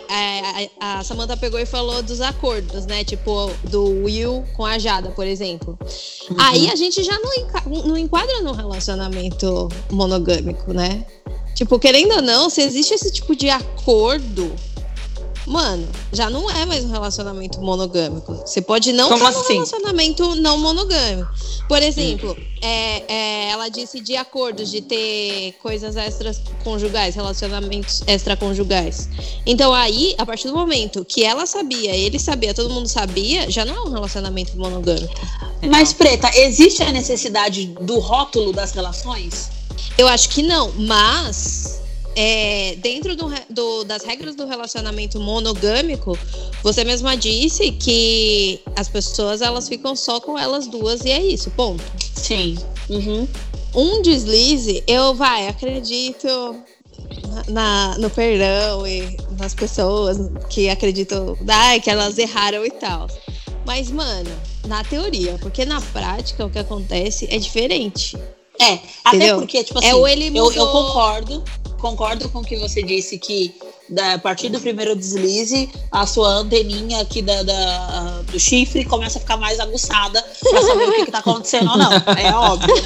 [0.80, 3.04] a, a, Samantha pegou e falou dos acordos, né?
[3.04, 5.78] Tipo, do Will com a Jada, por exemplo.
[6.30, 6.38] Uhum.
[6.40, 11.06] Aí a gente já não, não enquadra no relacionamento monogâmico, né?
[11.54, 14.54] Tipo, querendo ou não, se existe esse tipo de acordo
[15.48, 18.34] mano, já não é mais um relacionamento monogâmico.
[18.46, 19.40] Você pode não Como assim?
[19.40, 21.30] um relacionamento não monogâmico.
[21.68, 22.44] Por exemplo, hum.
[22.62, 29.10] é, é, ela disse de acordos de ter coisas extraconjugais, relacionamentos extraconjugais.
[29.46, 33.66] Então aí, a partir do momento que ela sabia, ele sabia, todo mundo sabia, já
[33.66, 35.14] não é um relacionamento monogâmico.
[35.70, 39.50] Mas, Preta, existe a necessidade do rótulo das relações?
[39.98, 41.82] Eu acho que não, mas
[42.16, 46.18] é, dentro do, do, das regras do relacionamento monogâmico,
[46.64, 51.52] você mesma disse que as pessoas elas ficam só com elas duas e é isso,
[51.52, 51.84] ponto.
[52.14, 52.58] Sim.
[52.90, 53.28] Uhum.
[53.76, 56.28] Um deslize, eu vai, acredito
[57.50, 60.18] na, no perdão e nas pessoas
[60.50, 63.08] que acreditam ah, que elas erraram e tal.
[63.66, 64.30] Mas, mano,
[64.68, 68.18] na teoria, porque na prática o que acontece é diferente.
[68.62, 70.52] É, até porque, tipo é assim, é ele mudou...
[70.52, 71.44] eu, eu concordo
[71.86, 73.54] concordo com o que você disse que
[73.88, 79.18] da, a partir do primeiro deslize, a sua anteninha aqui da, da, do chifre começa
[79.18, 81.92] a ficar mais aguçada pra saber o que, que tá acontecendo ou não.
[81.92, 82.82] É óbvio, né?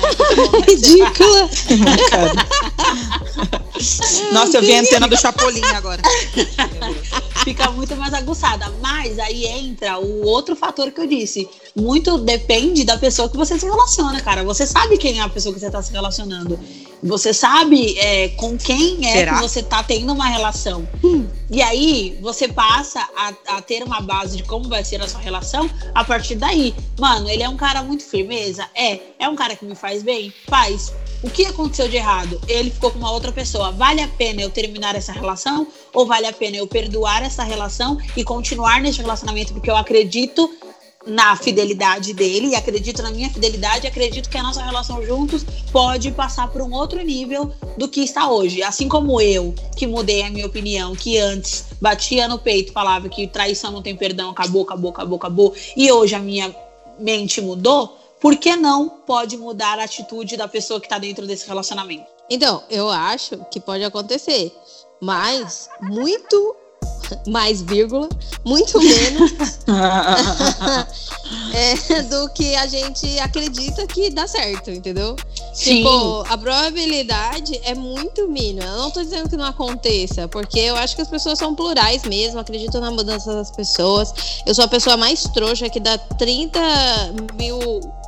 [0.67, 1.49] Ridícula!
[4.33, 6.01] Nossa, eu vi a antena do Chapolin agora.
[7.43, 8.69] Fica muito mais aguçada.
[8.81, 11.47] Mas aí entra o outro fator que eu disse.
[11.75, 14.43] Muito depende da pessoa que você se relaciona, cara.
[14.43, 16.59] Você sabe quem é a pessoa que você tá se relacionando.
[17.01, 19.35] Você sabe é, com quem é Será?
[19.35, 20.87] que você tá tendo uma relação.
[21.03, 21.27] Hum.
[21.49, 25.19] E aí você passa a, a, ter uma base de como vai ser a sua
[25.19, 26.75] relação a partir daí.
[26.99, 28.67] Mano, ele é um cara muito firmeza?
[28.75, 28.99] É.
[29.17, 30.33] É um cara que me faz bem?
[30.47, 30.93] Faz.
[31.23, 32.39] O que aconteceu de errado?
[32.47, 33.71] Ele ficou com uma outra pessoa.
[33.71, 35.67] Vale a pena eu terminar essa relação?
[35.93, 40.49] Ou vale a pena eu perdoar essa relação e continuar nesse relacionamento porque eu acredito
[41.07, 46.11] na fidelidade dele e acredito na minha fidelidade, acredito que a nossa relação juntos pode
[46.11, 48.61] passar por um outro nível do que está hoje.
[48.61, 53.27] Assim como eu, que mudei a minha opinião, que antes batia no peito, falava que
[53.27, 56.53] traição não tem perdão, acabou, acabou, acabou, acabou, e hoje a minha
[56.99, 61.47] mente mudou, por que não pode mudar a atitude da pessoa que está dentro desse
[61.47, 62.05] relacionamento?
[62.29, 64.53] Então, eu acho que pode acontecer,
[65.01, 66.55] mas muito
[67.27, 68.09] mais vírgula,
[68.45, 69.31] muito menos
[71.53, 75.15] é, do que a gente acredita que dá certo, entendeu?
[75.53, 75.77] Sim.
[75.77, 78.65] Tipo, a probabilidade é muito mínima.
[78.65, 82.03] Eu não tô dizendo que não aconteça, porque eu acho que as pessoas são plurais
[82.03, 84.13] mesmo, acredito na mudança das pessoas.
[84.45, 86.59] Eu sou a pessoa mais trouxa que dá 30
[87.35, 87.59] mil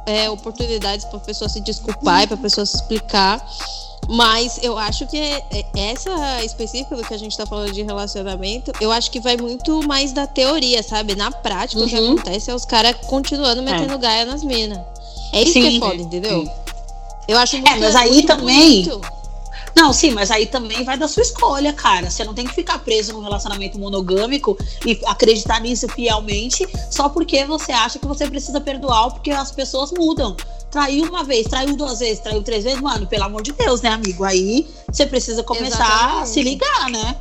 [0.06, 3.46] é, oportunidades pra pessoa se desculpar e pra pessoa se explicar.
[4.14, 7.82] Mas eu acho que é, é, essa específica do que a gente tá falando de
[7.82, 11.16] relacionamento, eu acho que vai muito mais da teoria, sabe?
[11.16, 11.88] Na prática, uhum.
[11.88, 12.14] o que uhum.
[12.14, 13.98] acontece é os caras continuando metendo é.
[13.98, 14.80] gaia nas minas.
[15.32, 15.62] É isso Sim.
[15.62, 16.42] que é foda, entendeu?
[16.42, 16.52] Sim.
[17.26, 19.21] Eu acho muito É, mas aí muito também- bonito.
[19.76, 22.10] Não, sim, mas aí também vai da sua escolha, cara.
[22.10, 27.46] Você não tem que ficar preso num relacionamento monogâmico e acreditar nisso fielmente só porque
[27.46, 30.36] você acha que você precisa perdoar porque as pessoas mudam.
[30.70, 33.90] Traiu uma vez, traiu duas vezes, traiu três vezes, mano, pelo amor de Deus, né,
[33.90, 34.24] amigo?
[34.24, 36.30] Aí você precisa começar a Exatamente.
[36.30, 37.16] se ligar, né?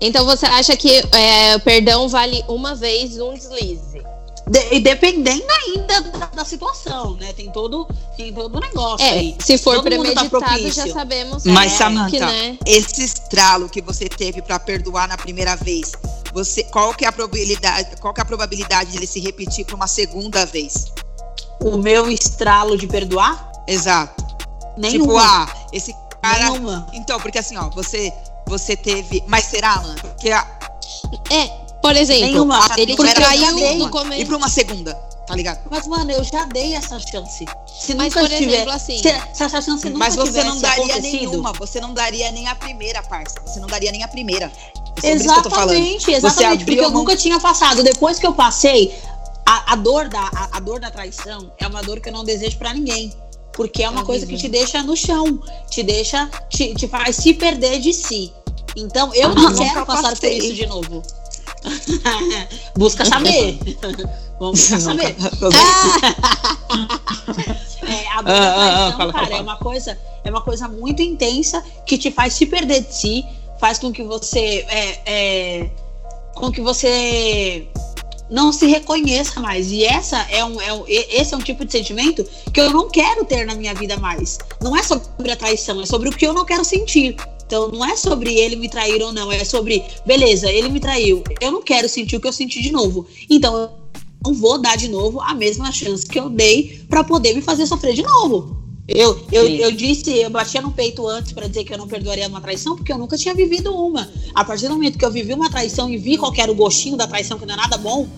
[0.00, 4.02] Então você acha que é, o perdão vale uma vez um deslize?
[4.46, 6.00] De- e dependendo ainda
[7.58, 9.36] todo, tem todo o negócio É, aí.
[9.40, 10.72] se for Todo tá premeditado, propício.
[10.86, 12.58] já sabemos Mas, é, Samantha, que, né?
[12.64, 15.92] Esse estralo que você teve pra perdoar na primeira vez,
[16.32, 19.64] você, qual que é a probabilidade, qual que é a probabilidade de ele se repetir
[19.64, 20.92] para uma segunda vez?
[21.60, 23.50] O meu estralo de perdoar?
[23.66, 24.24] Exato.
[24.76, 25.02] Nenhuma.
[25.06, 25.92] Tipo, ah, esse
[26.22, 26.50] cara.
[26.50, 26.86] nenhuma.
[26.92, 28.12] Então, porque assim, ó, você
[28.46, 29.98] você teve, mas será, mano?
[30.00, 30.46] Porque a,
[31.30, 31.46] É,
[31.82, 32.60] por exemplo, Nenhuma.
[32.78, 34.22] ele te traiu no começo.
[34.22, 34.94] E pra uma segunda,
[35.28, 35.60] tá ligado?
[35.70, 37.44] Mas, mano, eu já dei essa chance.
[37.80, 38.96] Se Mas, nunca por tiver, exemplo, assim.
[38.96, 39.02] se,
[39.34, 42.54] se essa chance nunca Mas você não daria acontecido, nenhuma, você não daria nem a
[42.54, 43.36] primeira, parça.
[43.46, 44.50] Você não daria nem a primeira.
[45.02, 45.70] É sobre isso que eu tô falando.
[45.76, 47.82] Exatamente, exatamente, porque eu mão- nunca tinha passado.
[47.84, 48.98] Depois que eu passei,
[49.46, 52.24] a, a dor da, a, a dor da traição é uma dor que eu não
[52.24, 53.12] desejo pra ninguém.
[53.52, 54.50] Porque é uma É coisa que horrível.
[54.50, 58.32] te deixa no chão, te deixa, te, te faz se perder de si.
[58.76, 61.02] Então, eu Ah, não quero passar por isso de novo.
[62.76, 63.58] Busca saber.
[64.38, 65.16] Vamos saber.
[67.88, 69.36] É, a Ah, ah, ah, traição, fala, cara, fala.
[69.38, 73.24] é uma coisa, é uma coisa muito intensa que te faz se perder de si,
[73.60, 75.70] faz com que você é, é,
[76.34, 77.66] com que você
[78.30, 79.70] não se reconheça mais.
[79.72, 82.90] E essa é um, é um- esse é um tipo de sentimento que eu não
[82.90, 84.38] quero ter na minha vida mais.
[84.60, 87.16] Não é sobre a traição, é sobre o que eu não quero sentir.
[87.46, 91.24] Então não é sobre ele me trair ou não, é sobre, beleza, ele me traiu.
[91.40, 93.06] Eu não quero sentir o que eu senti de novo.
[93.30, 93.70] Então
[94.24, 97.66] não vou dar de novo a mesma chance que eu dei pra poder me fazer
[97.66, 98.58] sofrer de novo.
[98.88, 99.56] Eu, eu, Sim.
[99.56, 102.74] eu disse, eu batia no peito antes pra dizer que eu não perdoaria uma traição,
[102.74, 104.08] porque eu nunca tinha vivido uma.
[104.34, 106.96] A partir do momento que eu vivi uma traição e vi qual era o gostinho
[106.96, 108.08] da traição, que não é nada bom,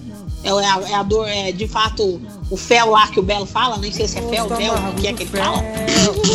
[0.45, 3.47] é, é a, é a dor, é de fato o fel lá que o Belo
[3.47, 5.61] fala, nem sei se é fel, fel, o que é que ele fala.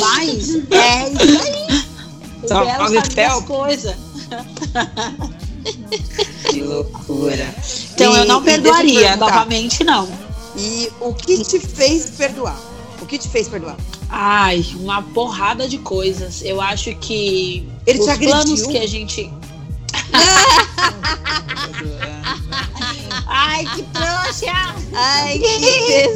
[0.02, 1.86] Mas é isso aí.
[2.44, 3.30] O Só Belo sabe fel.
[3.30, 3.96] das coisas.
[6.50, 7.54] Que loucura.
[7.94, 10.08] Então E- eu não eu perdoaria, novamente não.
[10.58, 12.60] E o que te fez perdoar?
[13.02, 13.76] O que te fez perdoar?
[14.10, 16.42] Ai, uma porrada de coisas.
[16.44, 19.32] Eu acho que Ele os planos que a gente.
[23.28, 24.76] Ai, que trouxa!
[24.94, 25.60] Ai, que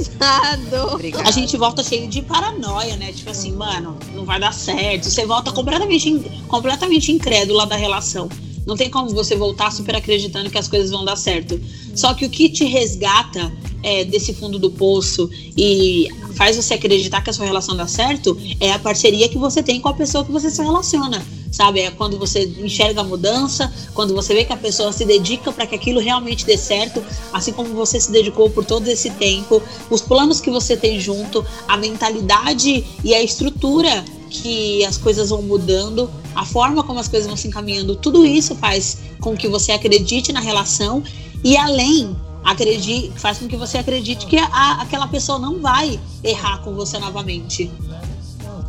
[0.07, 0.93] pesado.
[0.93, 1.27] Obrigada.
[1.27, 3.11] A gente volta cheio de paranoia, né?
[3.11, 5.09] Tipo assim, mano, não vai dar certo.
[5.09, 8.29] Você volta completamente, completamente incrédula da relação.
[8.65, 11.59] Não tem como você voltar super acreditando que as coisas vão dar certo.
[11.95, 13.51] Só que o que te resgata
[13.83, 18.37] é, desse fundo do poço e faz você acreditar que a sua relação dá certo
[18.59, 21.21] é a parceria que você tem com a pessoa que você se relaciona.
[21.51, 21.79] Sabe?
[21.79, 25.65] É quando você enxerga a mudança, quando você vê que a pessoa se dedica para
[25.65, 29.99] que aquilo realmente dê certo, assim como você se dedicou por todo esse tempo, os
[29.99, 36.09] planos que você tem junto, a mentalidade e a estrutura que as coisas vão mudando,
[36.39, 40.31] a forma como as coisas vão se encaminhando, tudo isso faz com que você acredite
[40.31, 41.03] na relação
[41.43, 46.59] e além acredite, faz com que você acredite que a- aquela pessoa não vai errar
[46.59, 47.69] com você novamente.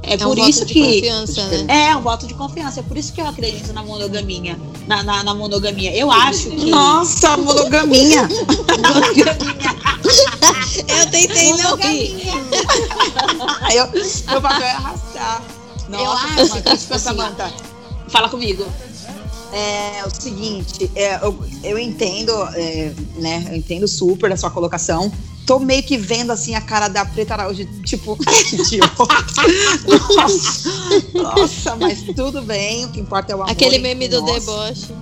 [0.03, 1.89] É, É por um isso voto de que confiança, né?
[1.91, 2.81] é um voto de confiança.
[2.81, 4.59] É por isso que eu acredito na monogamia.
[4.89, 5.95] Na, na, na monogamia.
[5.95, 6.71] Eu acho que.
[6.71, 8.27] Nossa, monogamia.
[10.89, 12.17] Eu tentei não rir.
[13.63, 13.87] Aí eu,
[14.31, 15.43] meu papel é arrastar.
[15.99, 18.67] Nossa, acho Samantha, que, tipo assim, Fala comigo.
[19.53, 23.47] É o seguinte, é, eu, eu entendo, é, né?
[23.51, 25.13] Eu entendo super a sua colocação.
[25.45, 28.93] Tô meio que vendo assim a cara da Preta Araújo, tipo, que idiota.
[29.89, 33.51] Nossa, nossa, mas tudo bem, o que importa é o amor.
[33.51, 34.45] Aquele meme do nós.
[34.45, 34.95] deboche.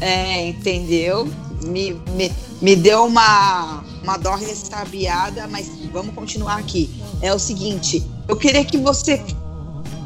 [0.00, 1.28] É, entendeu?
[1.64, 6.90] Me, me, me deu uma, uma dó ressabiada, mas vamos continuar aqui.
[7.20, 9.22] É o seguinte, eu queria que você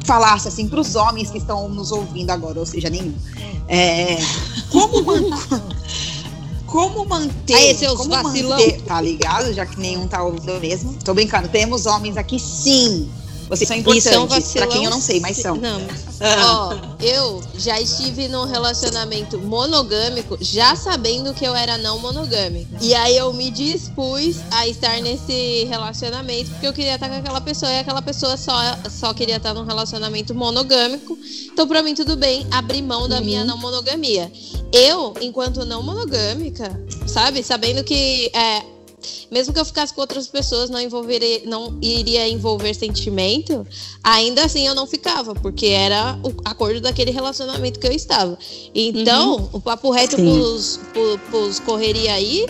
[0.03, 3.13] falasse assim para os homens que estão nos ouvindo agora, ou seja, nenhum.
[3.67, 4.17] É,
[4.69, 5.03] como,
[6.65, 7.55] como manter.
[7.55, 8.57] Aí, seus como vacilão.
[8.57, 9.53] manter, tá ligado?
[9.53, 10.93] Já que nenhum tá ouvindo mesmo.
[11.03, 13.09] Tô brincando, temos homens aqui sim.
[13.49, 14.53] Vocês são importantes.
[14.53, 15.55] Pra quem eu não sei, mas são.
[15.55, 15.81] Não.
[16.19, 16.69] Ah.
[16.99, 22.71] Ó, eu já estive num relacionamento monogâmico, já sabendo que eu era não monogâmico.
[22.81, 27.41] E aí eu me dispus a estar nesse relacionamento porque eu queria estar com aquela
[27.41, 28.53] pessoa e aquela pessoa só,
[28.89, 31.17] só queria estar num relacionamento monogâmico.
[31.51, 34.31] Então, pra mim, tudo bem abrir mão da minha não monogamia.
[34.71, 37.43] Eu, enquanto não monogâmica, sabe?
[37.43, 38.63] Sabendo que é,
[39.31, 43.65] mesmo que eu ficasse com outras pessoas, não envolveria, não iria envolver sentimento,
[44.03, 48.37] ainda assim eu não ficava, porque era o acordo daquele relacionamento que eu estava.
[48.73, 49.49] Então, uhum.
[49.53, 52.45] o papo reto pros, pros, pros correria aí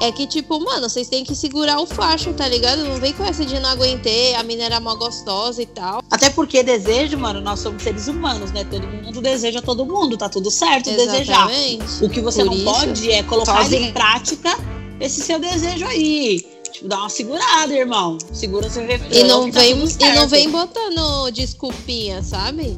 [0.00, 2.84] é que, tipo, mano, vocês têm que segurar o facho, tá ligado?
[2.84, 6.02] Não vem com essa de não aguentei, a mina era mó gostosa e tal.
[6.10, 8.64] Até porque desejo, mano, nós somos seres humanos, né?
[8.64, 11.18] Todo mundo deseja todo mundo, tá tudo certo Exatamente.
[11.18, 12.04] desejar.
[12.04, 13.86] O que você Por não isso, pode é colocar sozinho.
[13.86, 16.46] em prática esse seu desejo aí.
[16.72, 18.18] Tipo, dá uma segurada, irmão.
[18.32, 19.10] Segura seu refrão.
[19.10, 22.76] E não, tá vem, e não vem botando desculpinha, sabe?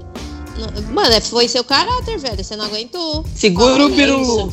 [0.92, 2.42] Mano, é, foi seu caráter, velho.
[2.42, 3.24] Você não aguentou.
[3.34, 4.50] Segura o peru.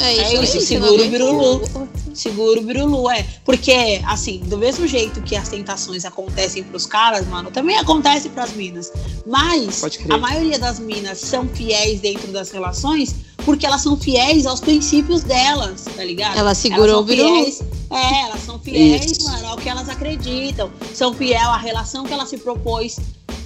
[0.00, 1.88] É isso, é isso, segura o birulu.
[2.14, 3.24] Segura o birulu, é.
[3.44, 8.52] Porque, assim, do mesmo jeito que as tentações acontecem pros caras, mano, também acontece pras
[8.52, 8.92] minas.
[9.26, 13.14] Mas a maioria das minas são fiéis dentro das relações
[13.48, 16.36] porque elas são fiéis aos princípios delas, tá ligado?
[16.36, 17.46] Ela segurou o birulu.
[17.90, 19.24] É, elas são fiéis, isso.
[19.24, 20.70] mano, ao que elas acreditam.
[20.92, 22.98] São fiéis à relação que ela se propôs.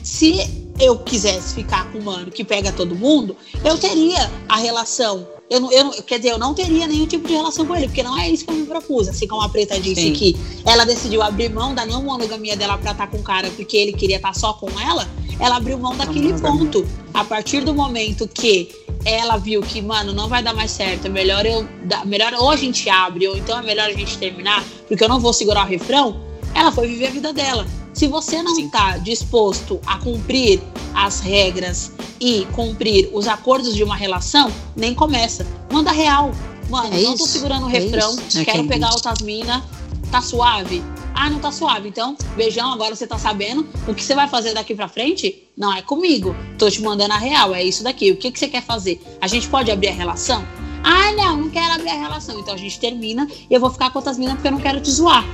[0.02, 5.26] Se eu quisesse ficar com um mano que pega todo mundo, eu teria a relação
[5.52, 8.02] eu, não, eu, quer dizer, eu não teria nenhum tipo de relação com ele, porque
[8.02, 9.06] não é isso que eu me propus.
[9.06, 10.12] Assim como a Preta disse Sim.
[10.14, 13.76] que ela decidiu abrir mão da não monogamia dela pra estar com o cara porque
[13.76, 15.06] ele queria estar só com ela,
[15.38, 16.87] ela abriu mão daquele ponto.
[17.12, 18.70] A partir do momento que
[19.04, 21.68] ela viu que, mano, não vai dar mais certo, é melhor eu.
[22.06, 25.20] Melhor ou a gente abre, ou então é melhor a gente terminar, porque eu não
[25.20, 26.18] vou segurar o refrão,
[26.54, 27.66] ela foi viver a vida dela.
[27.92, 30.61] Se você não está disposto a cumprir
[30.94, 35.46] as regras e cumprir os acordos de uma relação, nem começa.
[35.70, 36.33] Manda real.
[36.70, 39.62] Mano, é não tô segurando o é refrão, é quero pegar outras minas,
[40.11, 40.83] tá suave?
[41.14, 41.88] Ah, não tá suave.
[41.88, 45.48] Então, beijão, agora você tá sabendo o que você vai fazer daqui pra frente?
[45.57, 46.35] Não é comigo.
[46.59, 48.11] Tô te mandando a real, é isso daqui.
[48.11, 49.00] O que, que você quer fazer?
[49.20, 50.42] A gente pode abrir a relação?
[50.84, 52.38] Ah, não, não quero abrir a relação.
[52.38, 54.80] Então a gente termina e eu vou ficar com outras minas porque eu não quero
[54.80, 55.24] te zoar.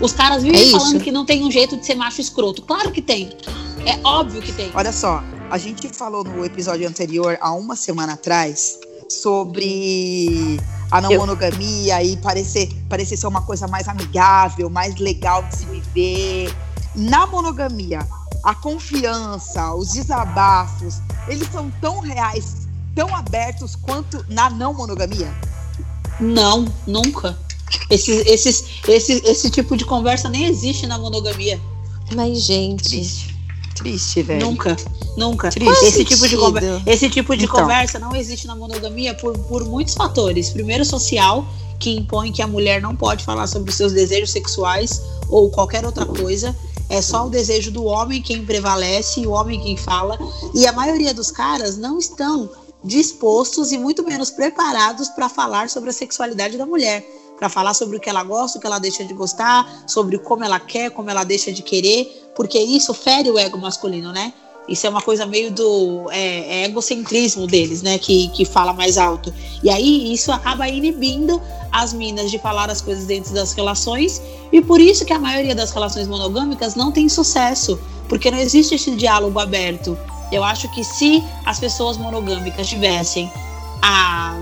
[0.00, 2.62] Os caras vivem é falando que não tem um jeito de ser macho escroto.
[2.62, 3.30] Claro que tem.
[3.84, 4.70] É óbvio que tem.
[4.74, 11.10] Olha só, a gente falou no episódio anterior, há uma semana atrás, sobre a não
[11.14, 16.54] monogamia e parecer, parecer ser uma coisa mais amigável, mais legal de se viver.
[16.94, 18.06] Na monogamia,
[18.44, 22.67] a confiança, os desabafos, eles são tão reais,
[22.98, 25.32] tão abertos quanto na não monogamia?
[26.18, 27.38] Não, nunca.
[27.88, 31.60] Esse, esses, esse, esse tipo de conversa nem existe na monogamia.
[32.16, 32.88] Mas, gente.
[32.88, 33.38] Triste.
[33.76, 34.44] Triste, velho.
[34.44, 34.76] Nunca,
[35.16, 35.48] nunca.
[35.48, 35.84] Triste.
[35.84, 37.60] Esse tipo, de conversa, esse tipo de então.
[37.60, 40.50] conversa não existe na monogamia por, por muitos fatores.
[40.50, 41.46] Primeiro, social,
[41.78, 45.84] que impõe que a mulher não pode falar sobre os seus desejos sexuais ou qualquer
[45.86, 46.52] outra coisa.
[46.88, 50.18] É só o desejo do homem quem prevalece e o homem quem fala.
[50.52, 52.50] E a maioria dos caras não estão
[52.82, 57.04] dispostos e muito menos preparados para falar sobre a sexualidade da mulher
[57.38, 60.44] para falar sobre o que ela gosta, o que ela deixa de gostar, sobre como
[60.44, 64.32] ela quer, como ela deixa de querer, porque isso fere o ego masculino, né?
[64.68, 67.96] Isso é uma coisa meio do é, é egocentrismo deles, né?
[67.98, 69.32] Que, que fala mais alto.
[69.62, 71.40] E aí isso acaba inibindo
[71.72, 74.20] as minas de falar as coisas dentro das relações.
[74.52, 77.80] E por isso que a maioria das relações monogâmicas não tem sucesso.
[78.10, 79.96] Porque não existe esse diálogo aberto.
[80.30, 83.30] Eu acho que se as pessoas monogâmicas tivessem
[83.82, 84.36] a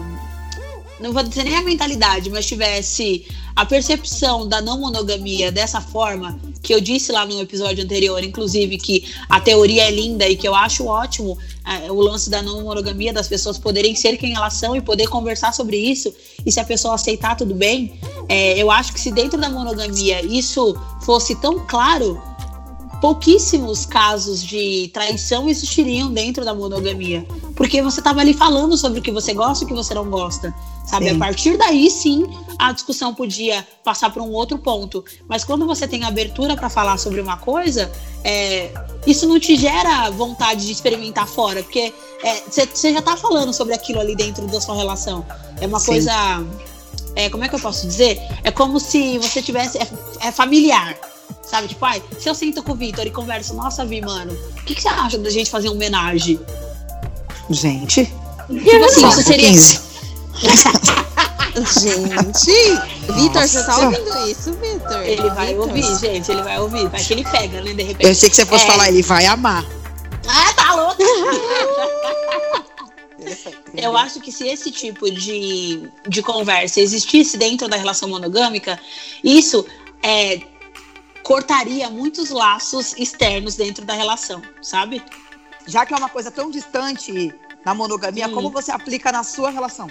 [0.98, 6.38] não vou dizer nem a mentalidade, mas tivesse a percepção da não monogamia dessa forma,
[6.62, 10.46] que eu disse lá no episódio anterior, inclusive, que a teoria é linda e que
[10.46, 14.54] eu acho ótimo é, o lance da não monogamia, das pessoas poderem ser quem elas
[14.54, 17.98] são e poder conversar sobre isso, e se a pessoa aceitar, tudo bem.
[18.28, 22.20] É, eu acho que se dentro da monogamia isso fosse tão claro,
[23.00, 27.26] pouquíssimos casos de traição existiriam dentro da monogamia.
[27.54, 30.08] Porque você estava ali falando sobre o que você gosta e o que você não
[30.08, 30.54] gosta.
[30.86, 31.08] Sabe?
[31.08, 31.16] Sim.
[31.16, 32.24] A partir daí, sim,
[32.58, 35.04] a discussão podia passar para um outro ponto.
[35.28, 37.90] Mas quando você tem abertura para falar sobre uma coisa,
[38.22, 38.72] é,
[39.06, 41.62] isso não te gera vontade de experimentar fora.
[41.62, 41.92] Porque
[42.48, 45.26] você é, já está falando sobre aquilo ali dentro da sua relação.
[45.60, 45.86] É uma sim.
[45.86, 46.12] coisa.
[47.16, 48.20] É, como é que eu posso dizer?
[48.44, 49.78] É como se você tivesse.
[49.78, 49.88] É,
[50.20, 50.96] é familiar.
[51.48, 54.64] Sabe, tipo, pai, se eu sinto com o Vitor e converso, nossa, Vi, mano, o
[54.64, 56.40] que, que, você acha da gente fazer um homenagem?
[57.48, 58.12] Gente.
[58.48, 59.52] Tipo assim, isso seria.
[61.56, 62.50] gente,
[63.14, 65.02] Vitor, você tá ouvindo isso, Vitor?
[65.02, 65.68] Ele vai Victor.
[65.68, 66.88] ouvir, gente, ele vai ouvir.
[66.88, 68.08] Vai que ele pega, né, de repente.
[68.08, 68.66] Eu sei que você fosse é.
[68.66, 69.64] falar, ele vai amar.
[70.26, 71.02] Ah, tá louco!
[73.76, 78.78] Eu acho que se esse tipo de, de conversa existisse dentro da relação monogâmica,
[79.22, 79.66] isso
[80.02, 80.40] é,
[81.26, 85.02] cortaria muitos laços externos dentro da relação, sabe?
[85.66, 88.32] Já que é uma coisa tão distante na monogamia, Sim.
[88.32, 89.90] como você aplica na sua relação?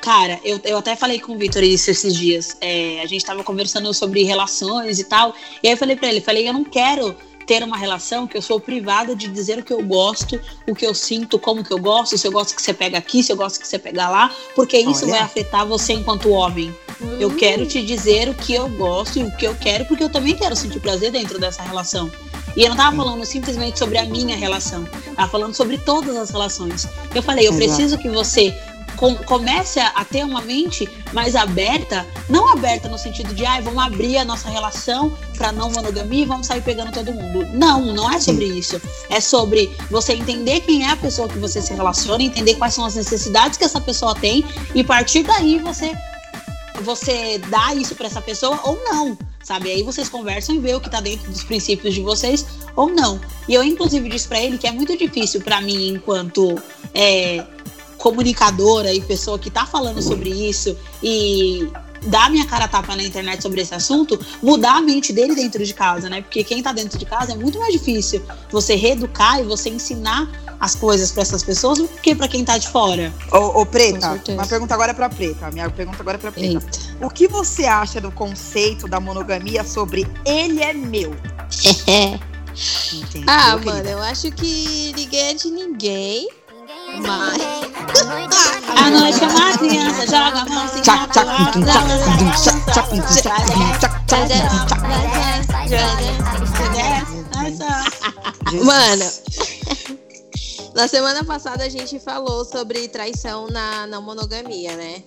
[0.00, 2.56] Cara, eu, eu até falei com o Vitor isso esses dias.
[2.62, 5.34] É, a gente tava conversando sobre relações e tal.
[5.62, 7.14] E aí eu falei pra ele, falei, eu não quero
[7.50, 10.86] ter uma relação que eu sou privada de dizer o que eu gosto, o que
[10.86, 13.36] eu sinto, como que eu gosto, se eu gosto que você pega aqui, se eu
[13.36, 15.14] gosto que você pega lá, porque isso Olha.
[15.14, 16.72] vai afetar você enquanto homem.
[17.18, 20.08] Eu quero te dizer o que eu gosto e o que eu quero, porque eu
[20.08, 22.08] também quero sentir prazer dentro dessa relação.
[22.56, 24.84] E eu não tava falando simplesmente sobre a minha relação,
[25.16, 26.86] tava falando sobre todas as relações.
[27.12, 28.56] Eu falei, eu preciso que você
[29.00, 33.82] com, comece a, ter uma mente mais aberta, não aberta no sentido de, ah, vamos
[33.82, 37.46] abrir a nossa relação para não monogamia e vamos sair pegando todo mundo.
[37.54, 38.58] Não, não é sobre Sim.
[38.58, 38.82] isso.
[39.08, 42.84] É sobre você entender quem é a pessoa que você se relaciona, entender quais são
[42.84, 44.44] as necessidades que essa pessoa tem
[44.74, 45.96] e partir daí você
[46.82, 49.70] você dá isso para essa pessoa ou não, sabe?
[49.70, 53.20] Aí vocês conversam e vê o que tá dentro dos princípios de vocês ou não.
[53.46, 56.58] E eu inclusive disse para ele que é muito difícil para mim enquanto
[56.94, 57.44] é,
[58.00, 61.70] comunicadora e pessoa que está falando sobre isso e
[62.06, 65.62] dar minha cara a tapa na internet sobre esse assunto, mudar a mente dele dentro
[65.62, 66.22] de casa, né?
[66.22, 70.30] Porque quem tá dentro de casa é muito mais difícil você reeducar e você ensinar
[70.58, 73.12] as coisas para essas pessoas do que para quem tá de fora.
[73.30, 75.50] Ô, ô Preta, uma pergunta agora é pra Preta.
[75.50, 76.66] Minha pergunta agora é pra Preta.
[76.66, 77.04] Eita.
[77.04, 81.14] O que você acha do conceito da monogamia sobre ele é meu?
[83.26, 86.28] ah, mano, eu acho que ninguém é de ninguém.
[86.98, 87.60] Mas.
[88.76, 90.82] A noite é uma criança, joga a mão assim.
[98.64, 99.04] Mano,
[100.74, 105.02] na semana passada a gente falou sobre traição na, na monogamia, né?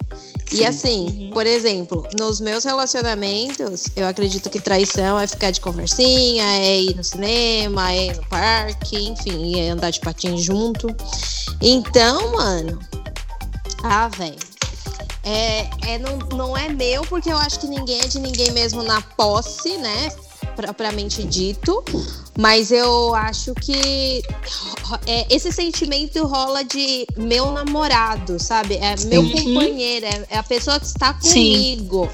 [0.51, 6.43] E assim, por exemplo, nos meus relacionamentos, eu acredito que traição é ficar de conversinha,
[6.43, 10.87] é ir no cinema, é ir no parque, enfim, é andar de patins junto.
[11.59, 12.79] Então, mano.
[13.83, 14.37] Ah, velho.
[15.23, 18.83] É, é, não, não é meu, porque eu acho que ninguém é de ninguém mesmo
[18.83, 20.11] na posse, né?
[20.55, 21.83] Propriamente dito.
[22.37, 24.23] Mas eu acho que
[25.05, 28.75] é, esse sentimento rola de meu namorado, sabe?
[28.75, 29.31] É meu uhum.
[29.31, 32.09] companheiro, é, é, a pessoa que está comigo.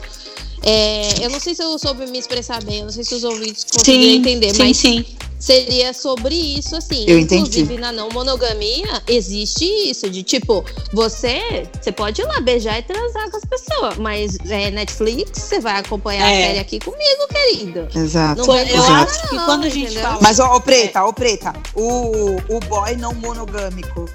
[0.64, 3.24] É, eu não sei se eu soube me expressar bem, eu não sei se os
[3.24, 5.06] ouvintes conseguiram entender, sim, mas sim
[5.40, 7.06] seria sobre isso, assim.
[7.08, 7.80] Eu Inclusive, entendi.
[7.82, 13.32] na não monogamia, existe isso, de tipo, você, você pode ir lá beijar e transar
[13.32, 16.44] com as pessoas, mas é Netflix, você vai acompanhar é.
[16.44, 17.88] a série aqui comigo, querido.
[17.96, 18.46] Exato.
[18.46, 18.92] Não eu Exato.
[18.92, 20.04] acho que quando a gente entendeu?
[20.04, 20.20] fala.
[20.22, 24.06] Mas, ó, preta, ó, preta, o, o boy não monogâmico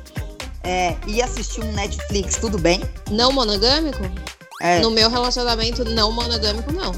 [0.62, 2.82] é, ia assistir um Netflix, tudo bem?
[3.10, 4.02] Não monogâmico?
[4.60, 4.80] É.
[4.80, 6.92] No meu relacionamento não monogâmico, não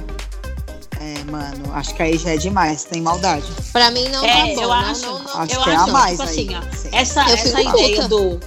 [1.30, 3.46] mano, acho que aí já é demais, tem maldade.
[3.72, 4.62] Pra mim não é, tá bom.
[4.62, 6.18] Eu acho, não, não, acho eu que é a mais.
[6.18, 8.40] Tipo assim, ó, essa, essa ideia do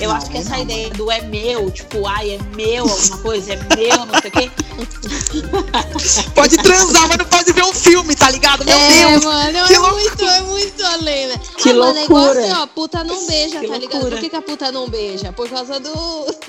[0.00, 0.62] eu não, acho que essa não.
[0.62, 4.32] ideia do é meu, tipo, ai, é meu alguma coisa, é meu, não sei o
[4.32, 4.50] quê.
[6.34, 8.64] Pode transar, mas não pode ver um filme, tá ligado?
[8.64, 9.24] Meu é, Deus!
[9.24, 10.02] Mano, que é loucura.
[10.02, 11.40] muito, é muito além, né?
[11.58, 11.86] Que ah, loucura.
[11.86, 14.00] Mano, é igual assim, ó, puta não beija, que tá ligado?
[14.00, 15.32] Por que, que, a puta não beija?
[15.32, 15.92] Por causa do,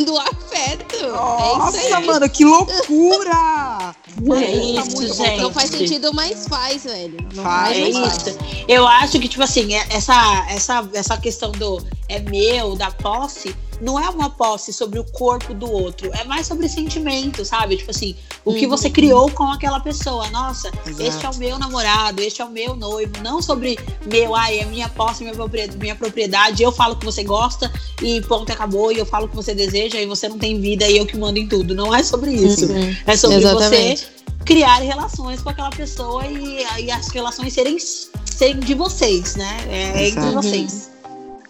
[0.04, 1.08] do afeto.
[1.08, 3.96] Nossa, é mano, que loucura!
[4.34, 5.42] é isso, tá gente.
[5.42, 7.18] Não faz sentido, mas faz, velho.
[7.34, 8.38] Não faz, faz, é isso.
[8.68, 13.56] Eu acho que, tipo assim, é, essa, essa, essa questão do é meu, da posse,
[13.82, 17.78] não é uma posse sobre o corpo do outro, é mais sobre sentimento, sabe?
[17.78, 18.94] Tipo assim, o que você uhum.
[18.94, 20.30] criou com aquela pessoa.
[20.30, 21.02] Nossa, Exato.
[21.02, 23.14] este é o meu namorado, este é o meu noivo.
[23.24, 26.64] Não sobre meu, ai, é minha posse, minha propriedade, minha propriedade.
[26.64, 28.92] Eu falo que você gosta e ponto, acabou.
[28.92, 31.40] E eu falo que você deseja e você não tem vida e eu que mando
[31.40, 31.76] em tudo.
[31.76, 32.68] Não é sobre isso.
[32.68, 32.96] Uhum.
[33.06, 34.04] É sobre Exatamente.
[34.04, 39.58] você criar relações com aquela pessoa e, e as relações serem, serem de vocês, né?
[39.70, 40.95] É entre vocês.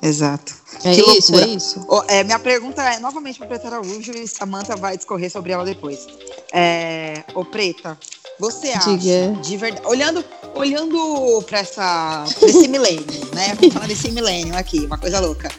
[0.05, 0.53] Exato.
[0.83, 1.51] É que isso, loucura.
[1.51, 1.85] é isso.
[1.89, 5.65] Oh, é, minha pergunta é novamente para Preta Araújo e Samantha vai discorrer sobre ela
[5.65, 6.05] depois.
[6.53, 7.97] É, ô Preta,
[8.39, 9.33] você acha Diga.
[9.41, 13.03] de verdade, olhando, olhando para essa esse milênio,
[13.33, 13.55] né?
[13.55, 15.49] Vamos falar desse milênio aqui, uma coisa louca.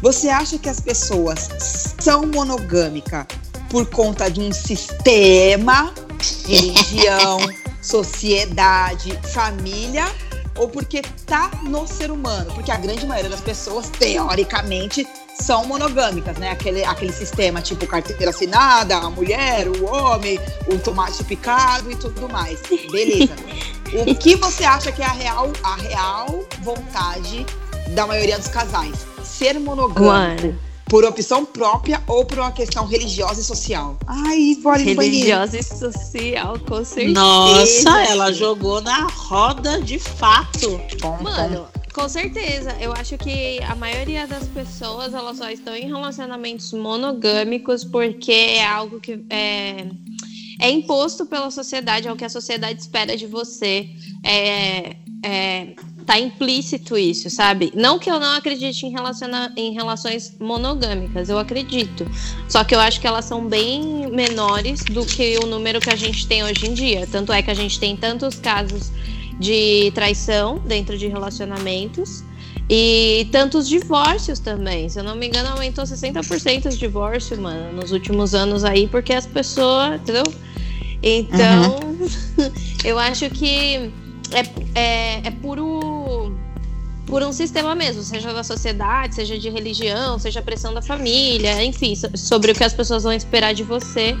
[0.00, 1.48] Você acha que as pessoas
[1.98, 3.26] são monogâmicas
[3.68, 5.92] por conta de um sistema,
[6.46, 7.40] religião,
[7.82, 10.06] sociedade, família
[10.58, 15.06] ou porque tá no ser humano, porque a grande maioria das pessoas, teoricamente,
[15.40, 16.50] são monogâmicas, né?
[16.50, 22.28] Aquele, aquele sistema tipo carteira assinada, a mulher, o homem, o tomate picado e tudo
[22.28, 22.60] mais.
[22.90, 23.34] Beleza.
[24.06, 27.46] o que você acha que é a real, a real vontade
[27.94, 29.06] da maioria dos casais?
[29.22, 30.48] Ser monogâmico.
[30.48, 33.96] Mano por opção própria ou por uma questão religiosa e social?
[34.06, 37.20] Ai, bora Religiosa e social, com certeza.
[37.20, 40.80] Nossa, ela jogou na roda de fato.
[41.22, 42.76] Mano, Com certeza.
[42.80, 48.66] Eu acho que a maioria das pessoas elas só estão em relacionamentos monogâmicos porque é
[48.66, 49.88] algo que é,
[50.60, 53.88] é imposto pela sociedade, é o que a sociedade espera de você.
[54.24, 55.74] É, é,
[56.08, 57.70] tá implícito isso, sabe?
[57.74, 62.10] Não que eu não acredite em, relaciona em relações monogâmicas, eu acredito.
[62.48, 65.96] Só que eu acho que elas são bem menores do que o número que a
[65.96, 67.06] gente tem hoje em dia.
[67.12, 68.90] Tanto é que a gente tem tantos casos
[69.38, 72.24] de traição dentro de relacionamentos
[72.70, 74.88] e tantos divórcios também.
[74.88, 79.12] Se eu não me engano, aumentou 60% de divórcio, mano, nos últimos anos aí, porque
[79.12, 80.24] as pessoas, entendeu?
[81.02, 82.50] Então, uhum.
[82.82, 83.92] eu acho que
[84.32, 84.40] é,
[84.74, 86.36] é, é puro
[87.08, 91.94] por um sistema mesmo, seja da sociedade, seja de religião, seja pressão da família, enfim,
[92.14, 94.14] sobre o que as pessoas vão esperar de você.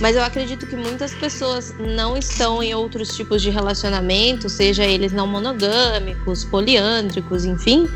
[0.00, 5.12] Mas eu acredito que muitas pessoas não estão em outros tipos de relacionamento, seja eles
[5.12, 7.88] não monogâmicos, poliândricos, enfim,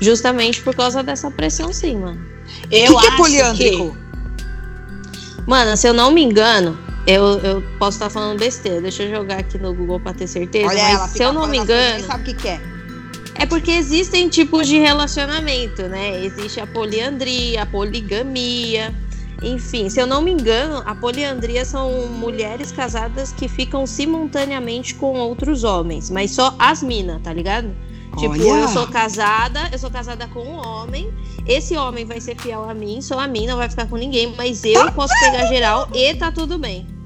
[0.00, 2.20] justamente por causa dessa pressão sim, mano.
[2.70, 3.96] Eu o que, que é poliândrico?
[3.96, 5.40] Que...
[5.50, 6.78] Mano, se eu não me engano,
[7.10, 8.80] eu, eu posso estar falando besteira.
[8.80, 10.68] Deixa eu jogar aqui no Google para ter certeza.
[10.68, 12.04] Olha mas ela, se eu não me engano.
[12.04, 12.60] Sabe o que, é?
[13.34, 16.24] É porque existem tipos de relacionamento, né?
[16.24, 18.94] Existe a poliandria, a poligamia.
[19.42, 25.14] Enfim, se eu não me engano, a poliandria são mulheres casadas que ficam simultaneamente com
[25.14, 27.74] outros homens, mas só as minas, tá ligado?
[28.18, 28.62] Tipo, Olha.
[28.62, 31.10] eu sou casada, eu sou casada com um homem,
[31.46, 34.34] esse homem vai ser fiel a mim, sou a mim, não vai ficar com ninguém,
[34.36, 36.99] mas eu posso pegar geral e tá tudo bem.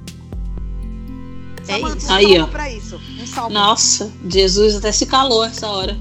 [1.69, 2.13] É isso.
[2.13, 2.47] Aí, ó.
[2.47, 3.01] Pra isso.
[3.39, 5.99] Um Nossa, Jesus até se calou essa hora.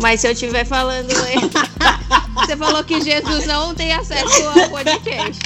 [0.00, 1.08] Mas se eu estiver falando.
[2.34, 5.42] Você falou que Jesus não tem acesso ao podcast.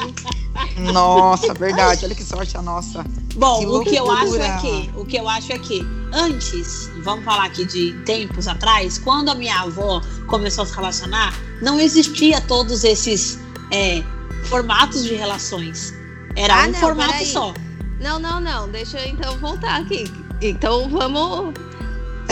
[0.92, 2.04] Nossa, verdade.
[2.04, 3.04] Olha que sorte a nossa.
[3.34, 5.82] Bom, que o que eu acho é que, o que eu acho é que
[6.12, 11.34] antes, vamos falar aqui de tempos atrás, quando a minha avó começou a se relacionar,
[11.62, 13.38] não existia todos esses
[13.70, 14.02] é,
[14.44, 15.94] formatos de relações.
[16.36, 17.54] Era ah, um não, formato só.
[18.02, 18.68] Não, não, não.
[18.68, 20.04] Deixa eu então voltar aqui.
[20.40, 21.54] Então vamos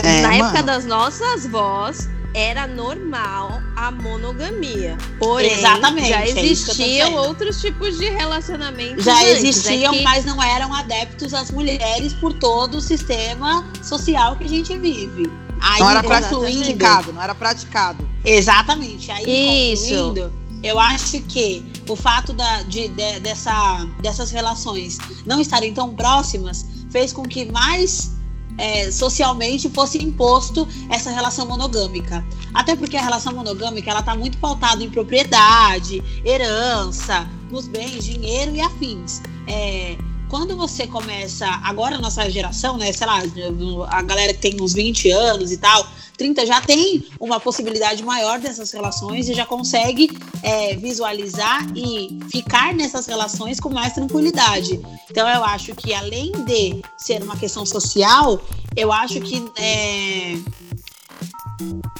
[0.03, 0.43] é, Na mano.
[0.45, 4.97] época das nossas vós, era normal a monogamia.
[5.19, 9.03] Porém, Exatamente, já é existiam é outros tipos de relacionamentos.
[9.03, 10.03] Já antes, existiam, é que...
[10.03, 15.31] mas não eram adeptos às mulheres por todo o sistema social que a gente vive.
[15.59, 18.09] Aí, não era praticado, não era praticado.
[18.25, 19.11] Exatamente.
[19.11, 20.31] Aí, Isso.
[20.63, 26.65] eu acho que o fato da, de, de, dessa, dessas relações não estarem tão próximas
[26.89, 28.11] fez com que mais
[28.57, 32.23] é, socialmente fosse imposto essa relação monogâmica.
[32.53, 38.55] Até porque a relação monogâmica ela está muito pautada em propriedade, herança, nos bens, dinheiro
[38.55, 39.21] e afins.
[39.47, 39.97] É,
[40.31, 43.21] quando você começa, agora nossa geração, né, sei lá,
[43.89, 45.85] a galera que tem uns 20 anos e tal,
[46.17, 50.09] 30 já tem uma possibilidade maior dessas relações e já consegue
[50.41, 54.79] é, visualizar e ficar nessas relações com mais tranquilidade.
[55.09, 58.41] Então eu acho que além de ser uma questão social,
[58.73, 60.37] eu acho que é,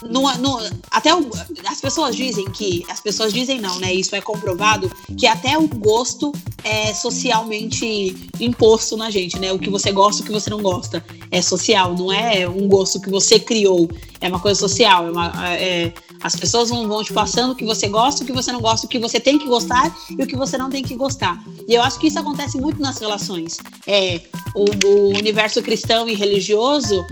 [0.04, 0.60] no, no,
[0.90, 1.30] até o,
[1.68, 3.94] as pessoas dizem que as pessoas dizem não, né?
[3.94, 6.32] Isso é comprovado que até o gosto
[6.64, 9.52] é socialmente imposto na gente, né?
[9.52, 13.00] O que você gosta, o que você não gosta é social, não é um gosto
[13.00, 13.90] que você criou,
[14.20, 15.08] é uma coisa social.
[15.08, 15.94] É uma, é,
[16.24, 18.86] as pessoas vão, vão te passando o que você gosta, o que você não gosta,
[18.86, 21.42] o que você tem que gostar e o que você não tem que gostar.
[21.68, 23.58] E eu acho que isso acontece muito nas relações.
[23.88, 24.22] É,
[24.56, 27.06] o, o universo cristão e religioso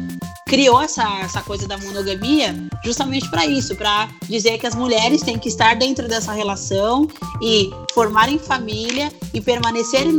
[0.50, 5.38] criou essa, essa coisa da monogamia justamente para isso, para dizer que as mulheres têm
[5.38, 7.08] que estar dentro dessa relação
[7.40, 10.16] e formarem família e permanecerem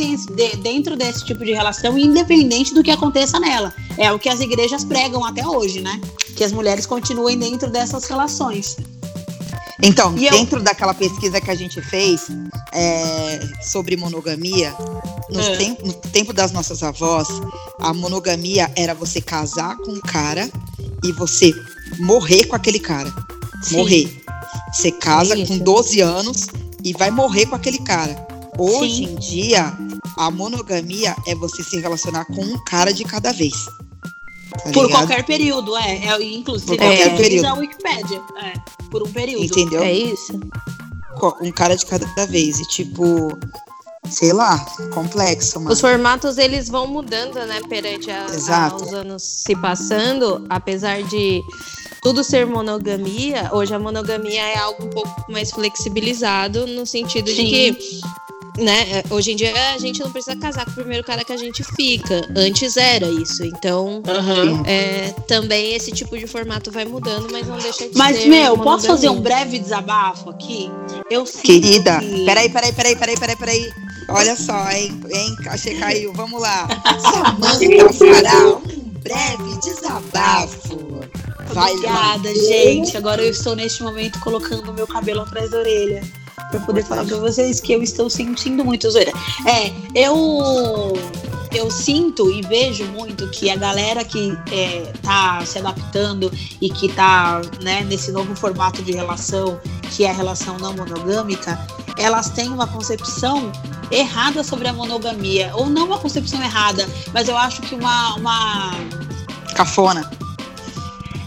[0.62, 3.74] dentro desse tipo de relação, independente do que aconteça nela.
[3.98, 6.00] É o que as igrejas pregam até hoje, né?
[6.40, 8.78] Que as mulheres continuem dentro dessas relações.
[9.82, 10.62] Então, e dentro eu...
[10.62, 12.28] daquela pesquisa que a gente fez
[12.72, 14.74] é, sobre monogamia,
[15.34, 15.56] é.
[15.58, 17.28] tempo, no tempo das nossas avós,
[17.78, 20.50] a monogamia era você casar com um cara
[21.04, 21.52] e você
[21.98, 23.14] morrer com aquele cara.
[23.62, 23.76] Sim.
[23.76, 24.24] Morrer.
[24.72, 26.46] Você casa Sim, com 12 anos
[26.82, 28.26] e vai morrer com aquele cara.
[28.56, 29.12] Hoje Sim.
[29.12, 29.76] em dia,
[30.16, 33.52] a monogamia é você se relacionar com um cara de cada vez.
[34.50, 36.06] Tá por qualquer período, é.
[36.06, 37.46] é inclusive, por qualquer é, período.
[37.46, 38.22] a Wikipédia.
[38.42, 38.52] É,
[38.90, 39.44] por um período.
[39.44, 39.82] Entendeu?
[39.82, 40.38] É isso.
[41.40, 42.58] Um cara de cada vez.
[42.60, 43.38] E tipo,
[44.08, 44.58] sei lá,
[44.92, 45.72] complexo, mano.
[45.72, 51.42] Os formatos eles vão mudando, né, perante a, a, os anos se passando, apesar de
[52.02, 57.44] tudo ser monogamia, hoje a monogamia é algo um pouco mais flexibilizado no sentido Sim.
[57.44, 58.00] de que
[58.58, 61.32] né, é, hoje em dia a gente não precisa casar com o primeiro cara que
[61.32, 62.26] a gente fica.
[62.36, 63.44] Antes era isso.
[63.44, 64.62] Então, Uhum.
[64.66, 68.28] é, também esse tipo de formato vai mudando, mas não deixa de Mas, ser.
[68.28, 70.70] meu, posso fazer um breve desabafo aqui?
[71.10, 73.70] Eu sinto Querida, que- peraí, peraí, peraí, peraí, peraí, peraí.
[74.08, 75.00] Olha só, hein?
[75.12, 76.66] Hein, Cachê caiu, vamos lá.
[77.00, 78.60] Samanta fará um
[79.00, 80.90] breve desabafo.
[81.52, 82.14] Vai lá.
[82.16, 82.96] Obrigada, gente.
[82.96, 86.02] Agora eu estou neste momento colocando o meu cabelo atrás da orelha.
[86.50, 89.12] Pra poder falar pra vocês que eu estou sentindo muito zoeira.
[89.46, 90.92] É, eu.
[91.52, 96.88] Eu sinto e vejo muito que a galera que é, tá se adaptando e que
[96.92, 99.60] tá né, nesse novo formato de relação,
[99.90, 101.58] que é a relação não monogâmica,
[101.98, 103.50] elas têm uma concepção
[103.90, 105.50] errada sobre a monogamia.
[105.56, 108.70] Ou não uma concepção errada, mas eu acho que uma- uma
[109.56, 110.08] Cafona.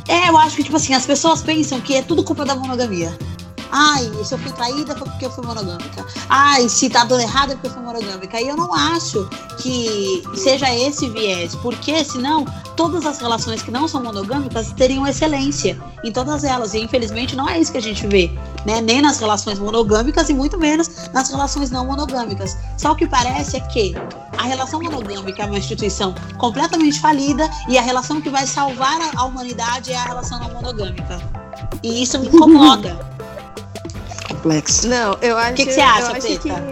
[0.07, 3.17] é, eu acho que, tipo assim, as pessoas pensam que é tudo culpa da monogamia.
[3.75, 6.05] Ai, se eu fui traída foi porque eu fui monogâmica.
[6.29, 8.39] Ai, se tá dando errado é porque eu fui monogâmica.
[8.39, 12.45] E eu não acho que seja esse viés, porque senão
[12.75, 16.75] todas as relações que não são monogâmicas teriam excelência em todas elas.
[16.75, 18.31] E infelizmente não é isso que a gente vê,
[18.63, 18.79] né?
[18.79, 22.55] Nem nas relações monogâmicas e muito menos nas relações não monogâmicas.
[22.77, 23.95] Só o que parece é que
[24.37, 29.25] a relação monogâmica é uma instituição completamente falida e a relação que vai salvar a,
[29.25, 31.19] humanidade é a relação não monogâmica.
[31.81, 32.99] E isso me incomoda.
[34.43, 34.87] Complexo.
[34.89, 35.53] Não, eu acho.
[35.53, 36.63] que que você acha, que Preta?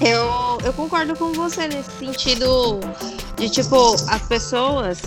[0.00, 2.80] eu, eu concordo com você nesse sentido
[3.36, 5.02] de tipo as pessoas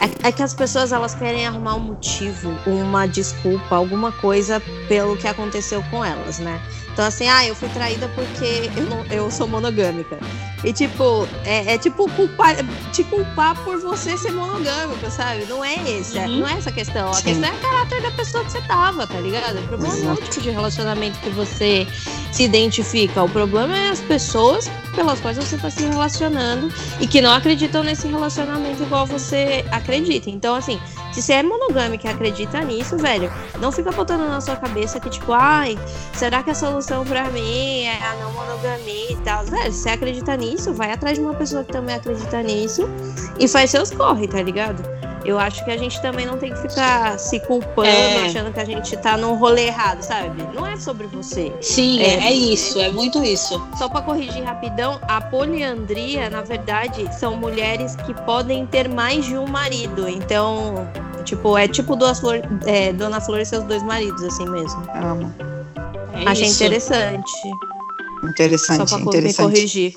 [0.00, 5.16] é, é que as pessoas elas querem arrumar um motivo, uma desculpa, alguma coisa pelo
[5.16, 6.60] que aconteceu com elas, né?
[6.92, 10.18] Então assim, ah, eu fui traída porque eu, não, eu sou monogâmica.
[10.62, 12.54] E tipo, é, é tipo culpar,
[12.92, 15.46] te culpar por você ser monogâmica, sabe?
[15.46, 16.40] Não é esse, é- Uhum.
[16.40, 17.08] não é essa questão.
[17.10, 17.22] A Sim.
[17.24, 19.58] questão é o caráter da pessoa que você tava, tá ligado?
[19.58, 21.86] O problema não é o tipo de relacionamento que você
[22.30, 23.22] se identifica.
[23.22, 27.82] O problema é as pessoas pelas quais você está se relacionando e que não acreditam
[27.82, 30.28] nesse relacionamento igual você acredita.
[30.28, 30.80] Então, assim,
[31.12, 35.08] se você é monogâmico e acredita nisso, velho, não fica botando na sua cabeça que,
[35.08, 35.78] tipo, ai,
[36.12, 39.44] será que a solução pra mim é a não monogamia e tal?
[39.44, 42.88] Velho, se você acredita nisso, vai atrás de uma pessoa que também acredita nisso
[43.38, 44.82] e faz seus corre, tá ligado?
[45.22, 48.24] Eu acho que a gente também não tem que ficar se culpando, É.
[48.24, 50.42] achando que a gente tá num rolê errado, sabe?
[50.54, 51.52] Não é sobre você.
[51.60, 52.28] Sim, É.
[52.28, 53.62] é, isso, é muito isso.
[53.76, 59.36] Só pra corrigir rapidão, a poliandria, na verdade, são mulheres que podem ter mais de
[59.36, 60.08] um marido.
[60.08, 60.88] Então,
[61.22, 64.82] tipo, é tipo Dona Flor, é, Dona Flor e seus dois maridos, assim mesmo.
[64.94, 65.30] Amo.
[66.14, 66.54] É Achei isso.
[66.64, 67.30] interessante.
[68.24, 69.46] Interessante, Só pra me interessante.
[69.54, 69.94] corrigir.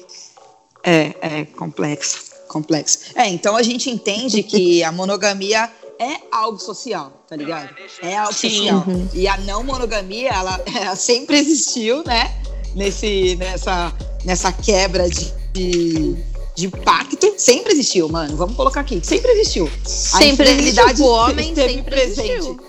[0.84, 3.00] É, é complexo, complexo.
[3.16, 7.74] É, então a gente entende que a monogamia é algo social, tá ligado?
[8.02, 8.50] É algo Sim.
[8.50, 8.84] social.
[8.88, 9.08] Uhum.
[9.14, 12.34] E a não monogamia, ela, ela sempre existiu, né?
[12.76, 13.94] Nesse, nessa,
[14.26, 16.16] nessa quebra de, de,
[16.56, 18.36] de pacto, sempre existiu, mano.
[18.36, 19.70] Vamos colocar aqui, sempre existiu.
[19.86, 21.06] A Sempre existiu.
[21.06, 22.32] O homem sempre presente.
[22.32, 22.60] existiu.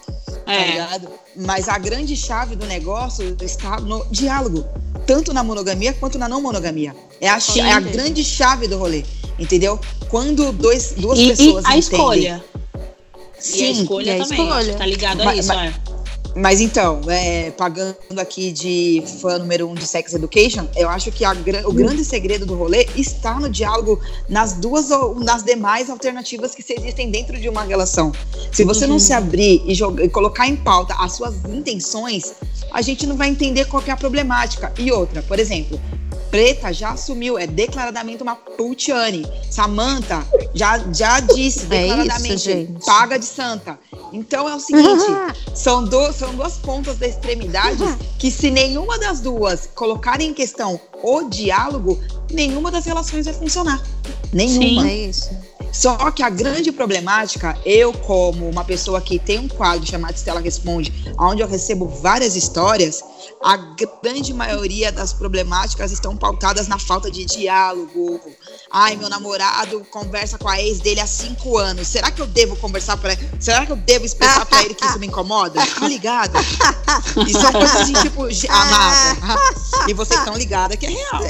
[0.44, 0.70] Tá É.
[0.72, 1.08] ligado?
[1.36, 4.64] Mas a grande chave do negócio está no diálogo,
[5.06, 6.94] tanto na monogamia quanto na não monogamia.
[7.20, 7.90] É a, é a Sim.
[7.90, 9.04] grande chave do rolê,
[9.38, 9.78] entendeu?
[10.08, 12.44] Quando dois, duas E, e pessoas a entendem- escolha.
[12.74, 14.40] e a Sim, escolha e a também.
[14.46, 14.74] escolha.
[14.74, 15.93] Tá ligado a Mas- isso, mas- é.
[16.36, 21.24] Mas então, é, pagando aqui de fã número um de Sex Education, eu acho que
[21.44, 26.52] gra- o grande segredo do rolê está no diálogo nas duas ou nas demais alternativas
[26.54, 28.10] que existem dentro de uma relação.
[28.50, 32.34] Se você não se abrir e, jogar- e colocar em pauta as suas intenções,
[32.72, 34.72] a gente não vai entender qual é a problemática.
[34.76, 35.80] E outra, por exemplo,
[36.34, 39.24] Preta já assumiu, é declaradamente uma putiane.
[39.48, 42.84] Samantha já, já disse É declaradamente, isso, gente.
[42.84, 43.78] paga de santa.
[44.12, 45.04] Então é o seguinte,
[45.54, 47.84] são, do- são duas pontas da extremidade
[48.18, 52.00] que, se nenhuma das duas colocarem em questão o diálogo,
[52.32, 53.80] nenhuma das relações vai funcionar.
[54.32, 54.88] Nenhuma.
[54.90, 55.30] É isso.
[55.72, 60.40] Só que a grande problemática, eu, como uma pessoa que tem um quadro chamado Estela
[60.40, 63.02] Responde, onde eu recebo várias histórias,
[63.44, 63.58] a
[64.02, 68.18] grande maioria das problemáticas estão pautadas na falta de diálogo.
[68.70, 71.86] Ai, meu namorado conversa com a ex dele há cinco anos.
[71.86, 74.98] Será que eu devo conversar para Será que eu devo expressar pra ele que isso
[74.98, 75.60] me incomoda?
[75.66, 76.38] Tá ligada?
[77.26, 79.38] E são coisas assim, tipo, ge- amada.
[79.88, 81.20] E vocês estão ligadas que é real.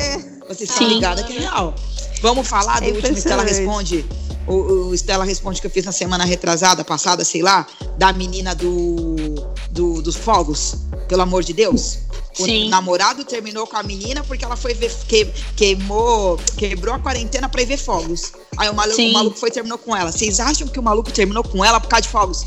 [0.48, 1.74] Vocês estão ligadas que é real.
[2.22, 3.96] Vamos falar do É último Estela impressionante.
[3.96, 4.24] Responde?
[4.46, 4.54] O,
[4.88, 9.34] o Estela Responde que eu fiz na semana retrasada, passada, sei lá, da menina do,
[9.70, 10.76] do dos fogos,
[11.08, 12.00] pelo amor de Deus.
[12.38, 12.68] O Sim.
[12.68, 15.24] namorado terminou com a menina porque ela foi ver, que,
[15.56, 18.32] queimou, quebrou a quarentena pra ir ver fogos.
[18.56, 20.10] Aí o maluco, o maluco foi e terminou com ela.
[20.10, 22.44] Vocês acham que o maluco terminou com ela por causa de fogos?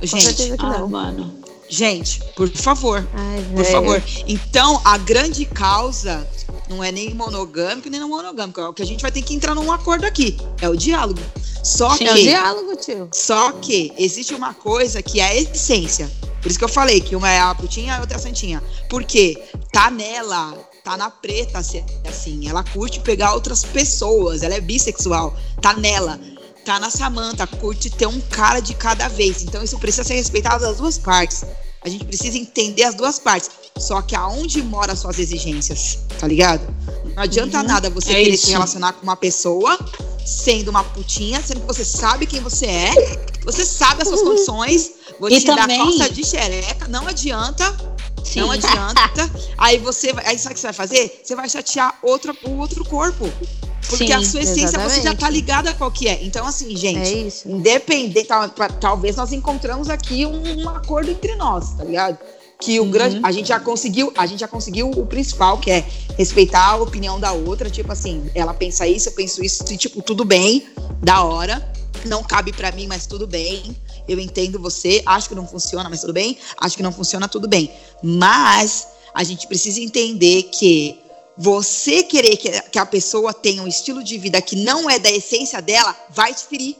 [0.00, 0.88] Com certeza Gente, que Ah, não.
[0.88, 1.41] mano.
[1.72, 4.02] Gente, por favor, Ai, por favor.
[4.28, 6.28] Então, a grande causa
[6.68, 8.60] não é nem monogâmico nem não monogâmico.
[8.60, 10.36] É o que a gente vai ter que entrar num acordo aqui.
[10.60, 11.20] É o diálogo.
[11.64, 13.08] Só É o que diálogo, tio.
[13.14, 16.10] Só que existe uma coisa que é a essência.
[16.42, 18.22] Por isso que eu falei que uma é a putinha e a outra é a
[18.22, 18.62] santinha.
[18.90, 19.42] Porque
[19.72, 20.52] tá nela,
[20.84, 22.48] tá na preta, se- assim.
[22.50, 25.34] Ela curte pegar outras pessoas, ela é bissexual.
[25.62, 26.20] Tá nela.
[26.64, 29.42] Tá na Samanta, curte ter um cara de cada vez.
[29.42, 31.44] Então isso precisa ser respeitado das duas partes.
[31.84, 33.50] A gente precisa entender as duas partes.
[33.78, 36.62] Só que aonde mora as suas exigências, tá ligado?
[37.16, 38.46] Não adianta nada você É querer isso.
[38.46, 39.76] se relacionar com uma pessoa
[40.24, 42.92] sendo uma putinha, sendo que você sabe quem você é,
[43.44, 47.64] você sabe as suas condições, vou E te dar também- costa de xereca, não adianta,
[48.24, 48.40] Sim.
[48.40, 49.30] não adianta.
[49.58, 51.20] Aí você vai, aí sabe o que você vai fazer?
[51.22, 53.30] Você vai chatear outra, o outro corpo.
[53.88, 55.16] Porque Sim, a sua essência você já exatamente.
[55.18, 56.22] tá ligada a qual que é.
[56.24, 58.48] Então, assim, gente, É independente, tal-
[58.80, 62.16] talvez nós encontramos aqui um, um acordo entre nós, tá ligado?
[62.60, 65.84] Que o grande, a gente já conseguiu, a gente já conseguiu o principal, que é
[66.16, 70.00] respeitar a opinião da outra, tipo assim, ela pensa isso, eu penso isso, e, tipo,
[70.00, 70.64] tudo bem,
[71.02, 71.72] da hora,
[72.06, 73.76] não cabe pra mim, mas tudo bem.
[74.08, 76.36] Eu entendo você, acho que não funciona, mas tudo bem.
[76.58, 77.70] Acho que não funciona, tudo bem.
[78.02, 80.98] Mas a gente precisa entender que
[81.36, 85.62] você querer que, a pessoa tenha um estilo de vida que não é da essência
[85.62, 86.76] dela, vai te ferir.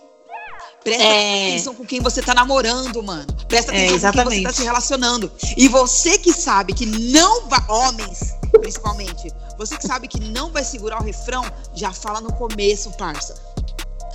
[0.84, 1.50] Presta É.
[1.52, 3.26] atenção com quem você tá namorando, mano.
[3.46, 4.42] Presta É, atenção com quem você exatamente.
[4.42, 5.32] tá se relacionando.
[5.56, 7.60] E você que sabe que não vai.
[7.68, 9.32] Homens, principalmente.
[9.56, 11.44] Você que sabe que não vai segurar o refrão,
[11.74, 13.34] já fala no começo, parça.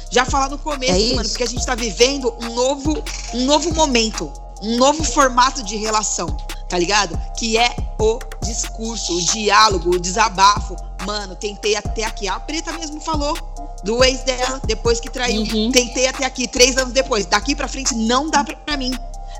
[0.10, 3.03] Já fala no começo, É mano, porque a gente tá vivendo um novo,
[3.34, 4.32] um novo momento,
[4.62, 6.36] um novo formato de relação,
[6.70, 7.20] tá ligado?
[7.38, 10.76] Que é o discurso, o diálogo, o desabafo.
[11.05, 12.28] Mano, tentei até aqui.
[12.28, 13.38] A Preta mesmo falou
[13.84, 15.41] do ex dela, depois que traiu.
[15.41, 15.72] Uhum.
[15.72, 17.26] Tentei até aqui, três anos depois.
[17.26, 18.91] Daqui pra frente não dá pra, mim.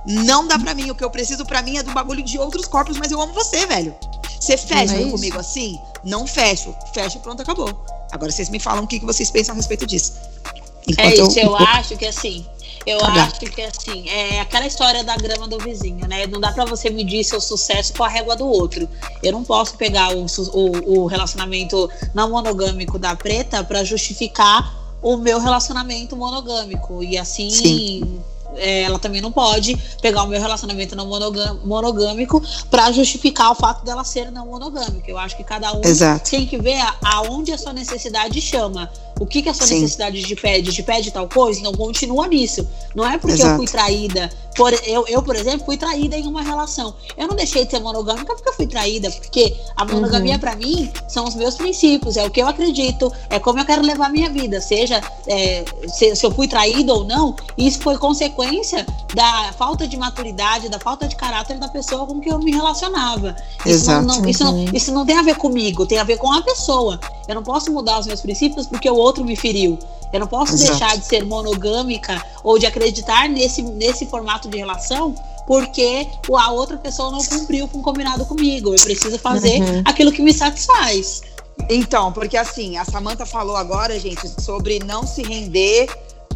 [0.06, 0.90] Não dá pra mim.
[0.92, 3.34] O que eu preciso pra mim é do bagulho de outros corpos, mas eu amo
[3.34, 3.96] você, velho.
[4.40, 5.80] Você fecha É comigo assim?
[6.04, 6.74] Não fecho.
[6.94, 7.86] Fecho, pronto, acabou.
[8.12, 10.14] Agora vocês me falam o que vocês pensam a respeito disso.
[10.98, 12.46] É Enquanto isso, eu acho que assim.
[12.86, 13.20] Eu bem.
[13.20, 16.26] acho que assim, é aquela história da grama do vizinho, né?
[16.26, 18.88] Não dá pra você medir seu sucesso com a régua do outro.
[19.22, 25.18] Eu não posso pegar o, o, o relacionamento não monogâmico da preta pra justificar o
[25.18, 27.04] meu relacionamento monogâmico.
[27.04, 28.22] E assim, Sim.
[28.56, 31.08] é, ela também não pode pegar o meu relacionamento não
[31.66, 35.12] monogâmico pra justificar o fato dela ser não monogâmica.
[35.12, 36.30] Eu acho que cada um Exato.
[36.30, 38.90] tem que ver aonde a sua necessidade chama.
[39.20, 39.82] O que, que a sua Sim.
[39.82, 40.72] necessidade te pede?
[40.74, 41.60] Te pede tal coisa?
[41.60, 42.68] Então continua nisso.
[42.96, 43.52] Não é porque Exato.
[43.54, 44.30] eu fui traída.
[44.56, 46.94] Por, eu, eu, por exemplo, fui traída em uma relação.
[47.16, 49.10] Eu não deixei de ser monogâmica porque eu fui traída.
[49.12, 50.40] Porque a monogamia, Uhum.
[50.40, 52.18] pra mim, são os meus princípios.
[52.18, 53.12] É o que eu acredito.
[53.30, 54.60] É como eu quero levar a minha vida.
[54.62, 59.96] Seja é, se, se eu fui traída ou não, isso foi consequência da falta de
[59.98, 63.36] maturidade, da falta de caráter da pessoa com que eu me relacionava.
[63.66, 64.06] Isso não, Exato.
[64.22, 67.00] não- isso, não, isso não tem a ver comigo, tem a ver com a pessoa.
[67.28, 69.80] Eu não posso mudar os meus princípios porque o outro me feriu.
[70.14, 70.72] Eu não posso Exato.
[70.72, 75.14] deixar de ser monogâmica ou de acreditar nesse, nesse formato de relação
[75.46, 78.74] porque a outra pessoa não cumpriu com o combinado comigo.
[78.76, 79.82] Eu preciso fazer Uhum.
[79.86, 81.22] aquilo que me satisfaz.
[81.70, 85.90] Então, porque assim, a Samantha falou agora, gente, sobre não se render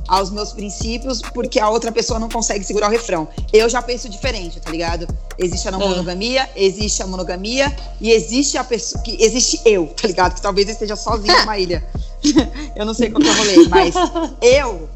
[0.08, 3.28] aos meus princípios porque a outra pessoa não consegue segurar o refrão.
[3.54, 5.08] Eu já penso diferente, tá ligado?
[5.38, 5.88] Existe a não É.
[5.88, 10.36] monogamia, existe a monogamia e existe a pessoa que existe eu, tá ligado?
[10.36, 11.86] Que talvez eu esteja sozinha numa ilha.
[12.76, 13.96] eu não sei qual que eu rolei, mas
[14.42, 14.90] eu,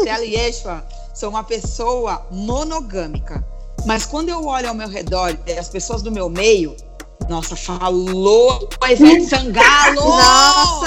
[0.00, 3.44] Stella Yeshua, sou uma pessoa monogâmica.
[3.84, 6.76] Mas quando eu olho ao meu redor, as pessoas do meu meio,
[7.28, 10.00] nossa, falou a Ivete Sangalo!
[10.04, 10.86] Nossa!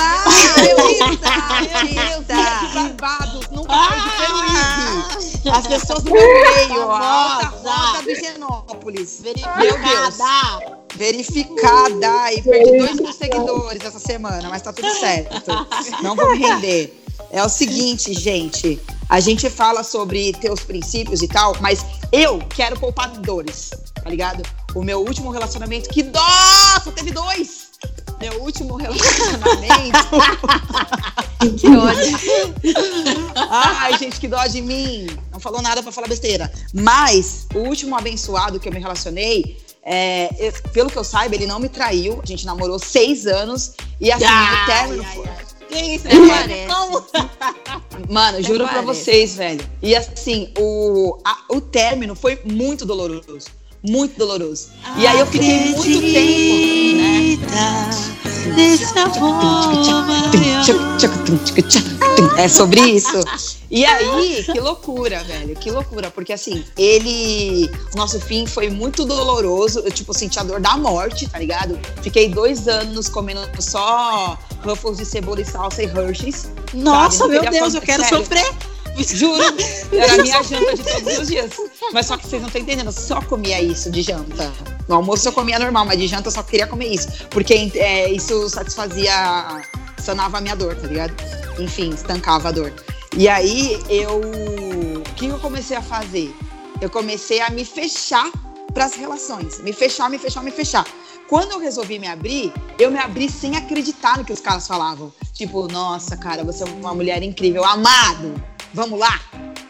[0.62, 2.30] Eita!
[2.74, 5.50] Barbados, nunca foi de Peruíbe.
[5.52, 7.70] As pessoas do meu meio, a alta Famosa.
[7.72, 9.22] roda de Genópolis.
[9.22, 9.50] Meu Deus.
[9.58, 10.80] Verificada.
[10.96, 12.34] Verificada.
[12.34, 15.52] E perdi dois mil seguidores essa semana, mas tá tudo certo.
[16.04, 17.04] Não vou me render.
[17.32, 18.80] É o seguinte, gente.
[19.08, 24.44] A gente fala sobre teus princípios e tal, mas eu quero poupar dores, tá ligado?
[24.76, 27.70] O meu último relacionamento, que nossa, teve dois!
[28.20, 29.98] Meu último relacionamento.
[31.58, 32.20] Que ódio.
[33.50, 35.08] Ai, gente, que dó de mim.
[35.32, 36.52] Não falou nada pra falar besteira.
[36.74, 41.48] Mas o último abençoado que eu me relacionei, é, eu- pelo que eu saiba, ele
[41.48, 42.20] não me traiu.
[42.22, 43.72] A gente namorou seis anos.
[44.02, 45.28] E assim, Ai, o término ai, foi.
[45.30, 45.46] ai.
[45.70, 46.68] Parece.
[46.68, 47.06] Como?
[48.10, 49.64] Mano, juro pra vocês, velho.
[49.82, 53.46] E assim, o, a- o término foi muito doloroso.
[53.88, 54.70] Muito doloroso.
[54.98, 58.00] E aí eu fiquei muito tempo, né?
[62.38, 63.24] É sobre isso.
[63.70, 67.70] E aí, que loucura, velho, que loucura, porque assim, ele.
[67.96, 69.80] Nosso fim foi muito doloroso.
[69.80, 71.80] Eu, tipo, senti a dor da morte, tá ligado?
[72.02, 76.50] Fiquei dois anos comendo só Ruffles de cebola e salsa e Hershey's.
[76.74, 78.18] Nossa, meu Deus, eu quero sério.
[78.20, 78.46] sofrer.
[78.98, 79.44] Juro,
[79.94, 81.52] era a minha janta de todos os dias.
[81.94, 84.52] Mas só que vocês não estão entendendo, eu só comia isso de janta.
[84.88, 87.08] No almoço eu comia normal, mas de janta eu só queria comer isso.
[87.30, 89.64] Porque é, isso satisfazia,
[89.98, 91.14] sanava a minha dor, tá ligado?
[91.60, 92.74] Enfim, estancava a dor.
[93.16, 94.20] E aí eu.
[94.20, 96.34] O que eu comecei a fazer?
[96.82, 98.30] Eu comecei a me fechar
[98.80, 99.60] para as relações.
[99.60, 100.88] Me fechar, me fechar, me fechar.
[101.28, 105.12] Quando eu resolvi me abrir, eu me abri sem acreditar no que os caras falavam.
[105.34, 107.66] Tipo, nossa, cara, você é uma mulher incrível.
[107.66, 108.42] Amado,
[108.74, 109.20] vamos lá.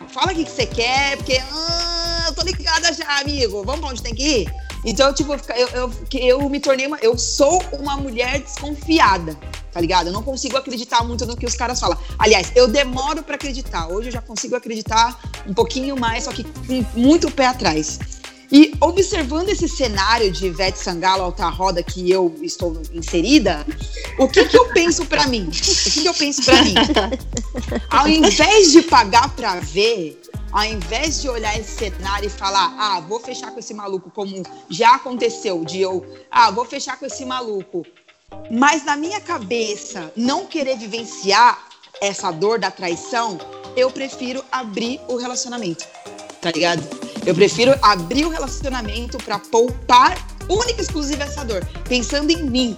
[0.09, 3.63] Fala o que, você quer, porque ah, eu tô ligada já, amigo.
[3.63, 4.53] Vamos pra onde tem que ir?
[4.85, 6.99] Então, tipo, eu, eu, eu me tornei uma.
[7.01, 9.35] Eu sou uma mulher desconfiada,
[9.71, 10.07] tá ligado?
[10.07, 11.97] Eu não consigo acreditar muito no que os caras falam.
[12.19, 13.87] Aliás, eu demoro para acreditar.
[13.87, 18.18] Hoje eu já consigo acreditar um pouquinho mais, só que com muito pé atrás.
[18.51, 23.65] E observando esse cenário de Ivete Sangalo alta roda que eu estou inserida,
[24.17, 25.47] o que que eu penso para mim?
[25.47, 26.73] O que que eu penso para mim?
[27.89, 30.19] Ao invés de pagar para ver,
[30.51, 34.41] ao invés de olhar esse cenário e falar, ah, vou fechar com esse maluco, como
[34.67, 37.85] já aconteceu, de eu, ah, vou fechar com esse maluco.
[38.49, 41.67] Mas na minha cabeça, não querer vivenciar
[42.01, 43.37] essa dor da traição,
[43.75, 45.85] eu prefiro abrir o relacionamento.
[46.41, 46.81] Tá ligado?
[47.29, 50.17] Eu prefiro abrir o relacionamento para poupar
[50.49, 52.75] única e exclusiva essa dor, pensando em mim,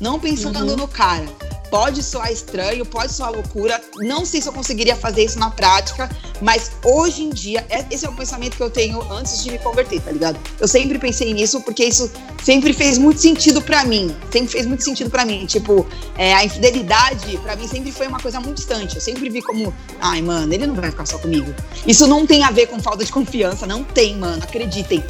[0.00, 0.76] não pensando uhum.
[0.76, 1.26] no cara.
[1.70, 3.80] Pode soar estranho, pode soar loucura.
[3.96, 6.08] Não sei se eu conseguiria fazer isso na prática,
[6.40, 9.58] mas hoje em dia, é, esse é o pensamento que eu tenho antes de me
[9.58, 10.38] converter, tá ligado?
[10.60, 12.08] Eu sempre pensei nisso porque isso
[12.44, 14.14] sempre fez muito sentido para mim.
[14.30, 15.46] Sempre fez muito sentido para mim.
[15.46, 15.84] Tipo,
[16.16, 18.94] é, a infidelidade, para mim, sempre foi uma coisa muito distante.
[18.94, 21.52] Eu sempre vi como, ai, mano, ele não vai ficar só comigo.
[21.84, 25.02] Isso não tem a ver com falta de confiança, não tem, mano, acreditem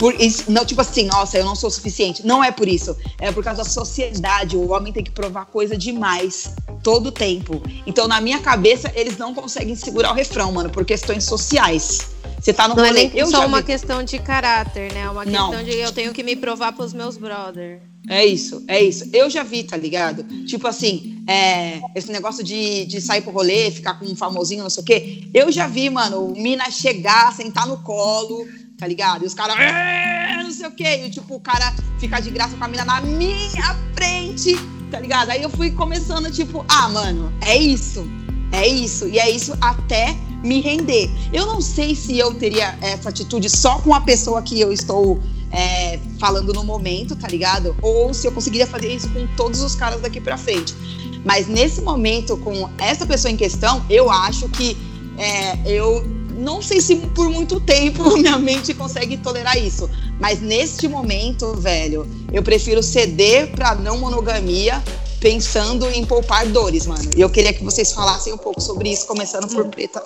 [0.00, 2.26] por isso, não, tipo assim, nossa, eu não sou suficiente.
[2.26, 2.96] Não é por isso.
[3.18, 4.56] É por causa da sociedade.
[4.56, 7.62] O homem tem que provar coisa demais todo tempo.
[7.86, 12.12] Então, na minha cabeça, eles não conseguem segurar o refrão, mano, por questões sociais.
[12.40, 13.08] Você tá no Não rolê.
[13.08, 13.66] é nem só uma vi...
[13.66, 15.00] questão de caráter, né?
[15.00, 15.62] É uma questão não.
[15.62, 17.82] de eu tenho que me provar pros meus brothers.
[18.08, 19.04] É isso, é isso.
[19.12, 20.24] Eu já vi, tá ligado?
[20.46, 24.70] Tipo assim, é, esse negócio de, de sair pro rolê, ficar com um famosinho, não
[24.70, 25.28] sei o quê.
[25.34, 28.46] Eu já vi, mano, mina chegar, sentar no colo,
[28.80, 29.24] tá ligado?
[29.24, 31.04] E os caras, é, não sei o quê.
[31.04, 34.54] E tipo, o cara ficar de graça com a mina na minha frente,
[34.90, 35.30] tá ligado?
[35.30, 38.08] Aí eu fui começando, tipo, ah, mano, é isso.
[38.50, 39.06] É isso.
[39.06, 41.10] E é isso até me render.
[41.30, 45.20] Eu não sei se eu teria essa atitude só com a pessoa que eu estou
[45.52, 47.76] é, falando no momento, tá ligado?
[47.82, 50.74] Ou se eu conseguiria fazer isso com todos os caras daqui pra frente.
[51.22, 54.74] Mas nesse momento, com essa pessoa em questão, eu acho que
[55.18, 59.88] é, eu não sei se por muito tempo minha mente consegue tolerar isso,
[60.18, 64.82] mas neste momento, velho, eu prefiro ceder para não monogamia,
[65.20, 67.10] pensando em poupar dores, mano.
[67.16, 70.02] E eu queria que vocês falassem um pouco sobre isso, começando por Preta,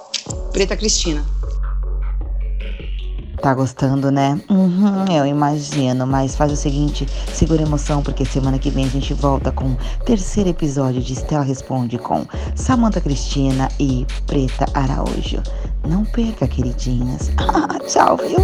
[0.53, 1.25] Preta Cristina.
[3.45, 4.41] Tá gostando, né?
[4.49, 8.89] Uhum, eu imagino, mas faz o seguinte, segura a emoção porque semana que vem a
[8.89, 9.77] gente volta com o
[10.07, 12.25] terceiro episódio de Estela Responde com
[12.55, 15.43] Samantha Cristina e Preta Araújo.
[15.87, 17.31] Não perca, queridinhas.
[17.39, 18.39] Ah, tchau, viu?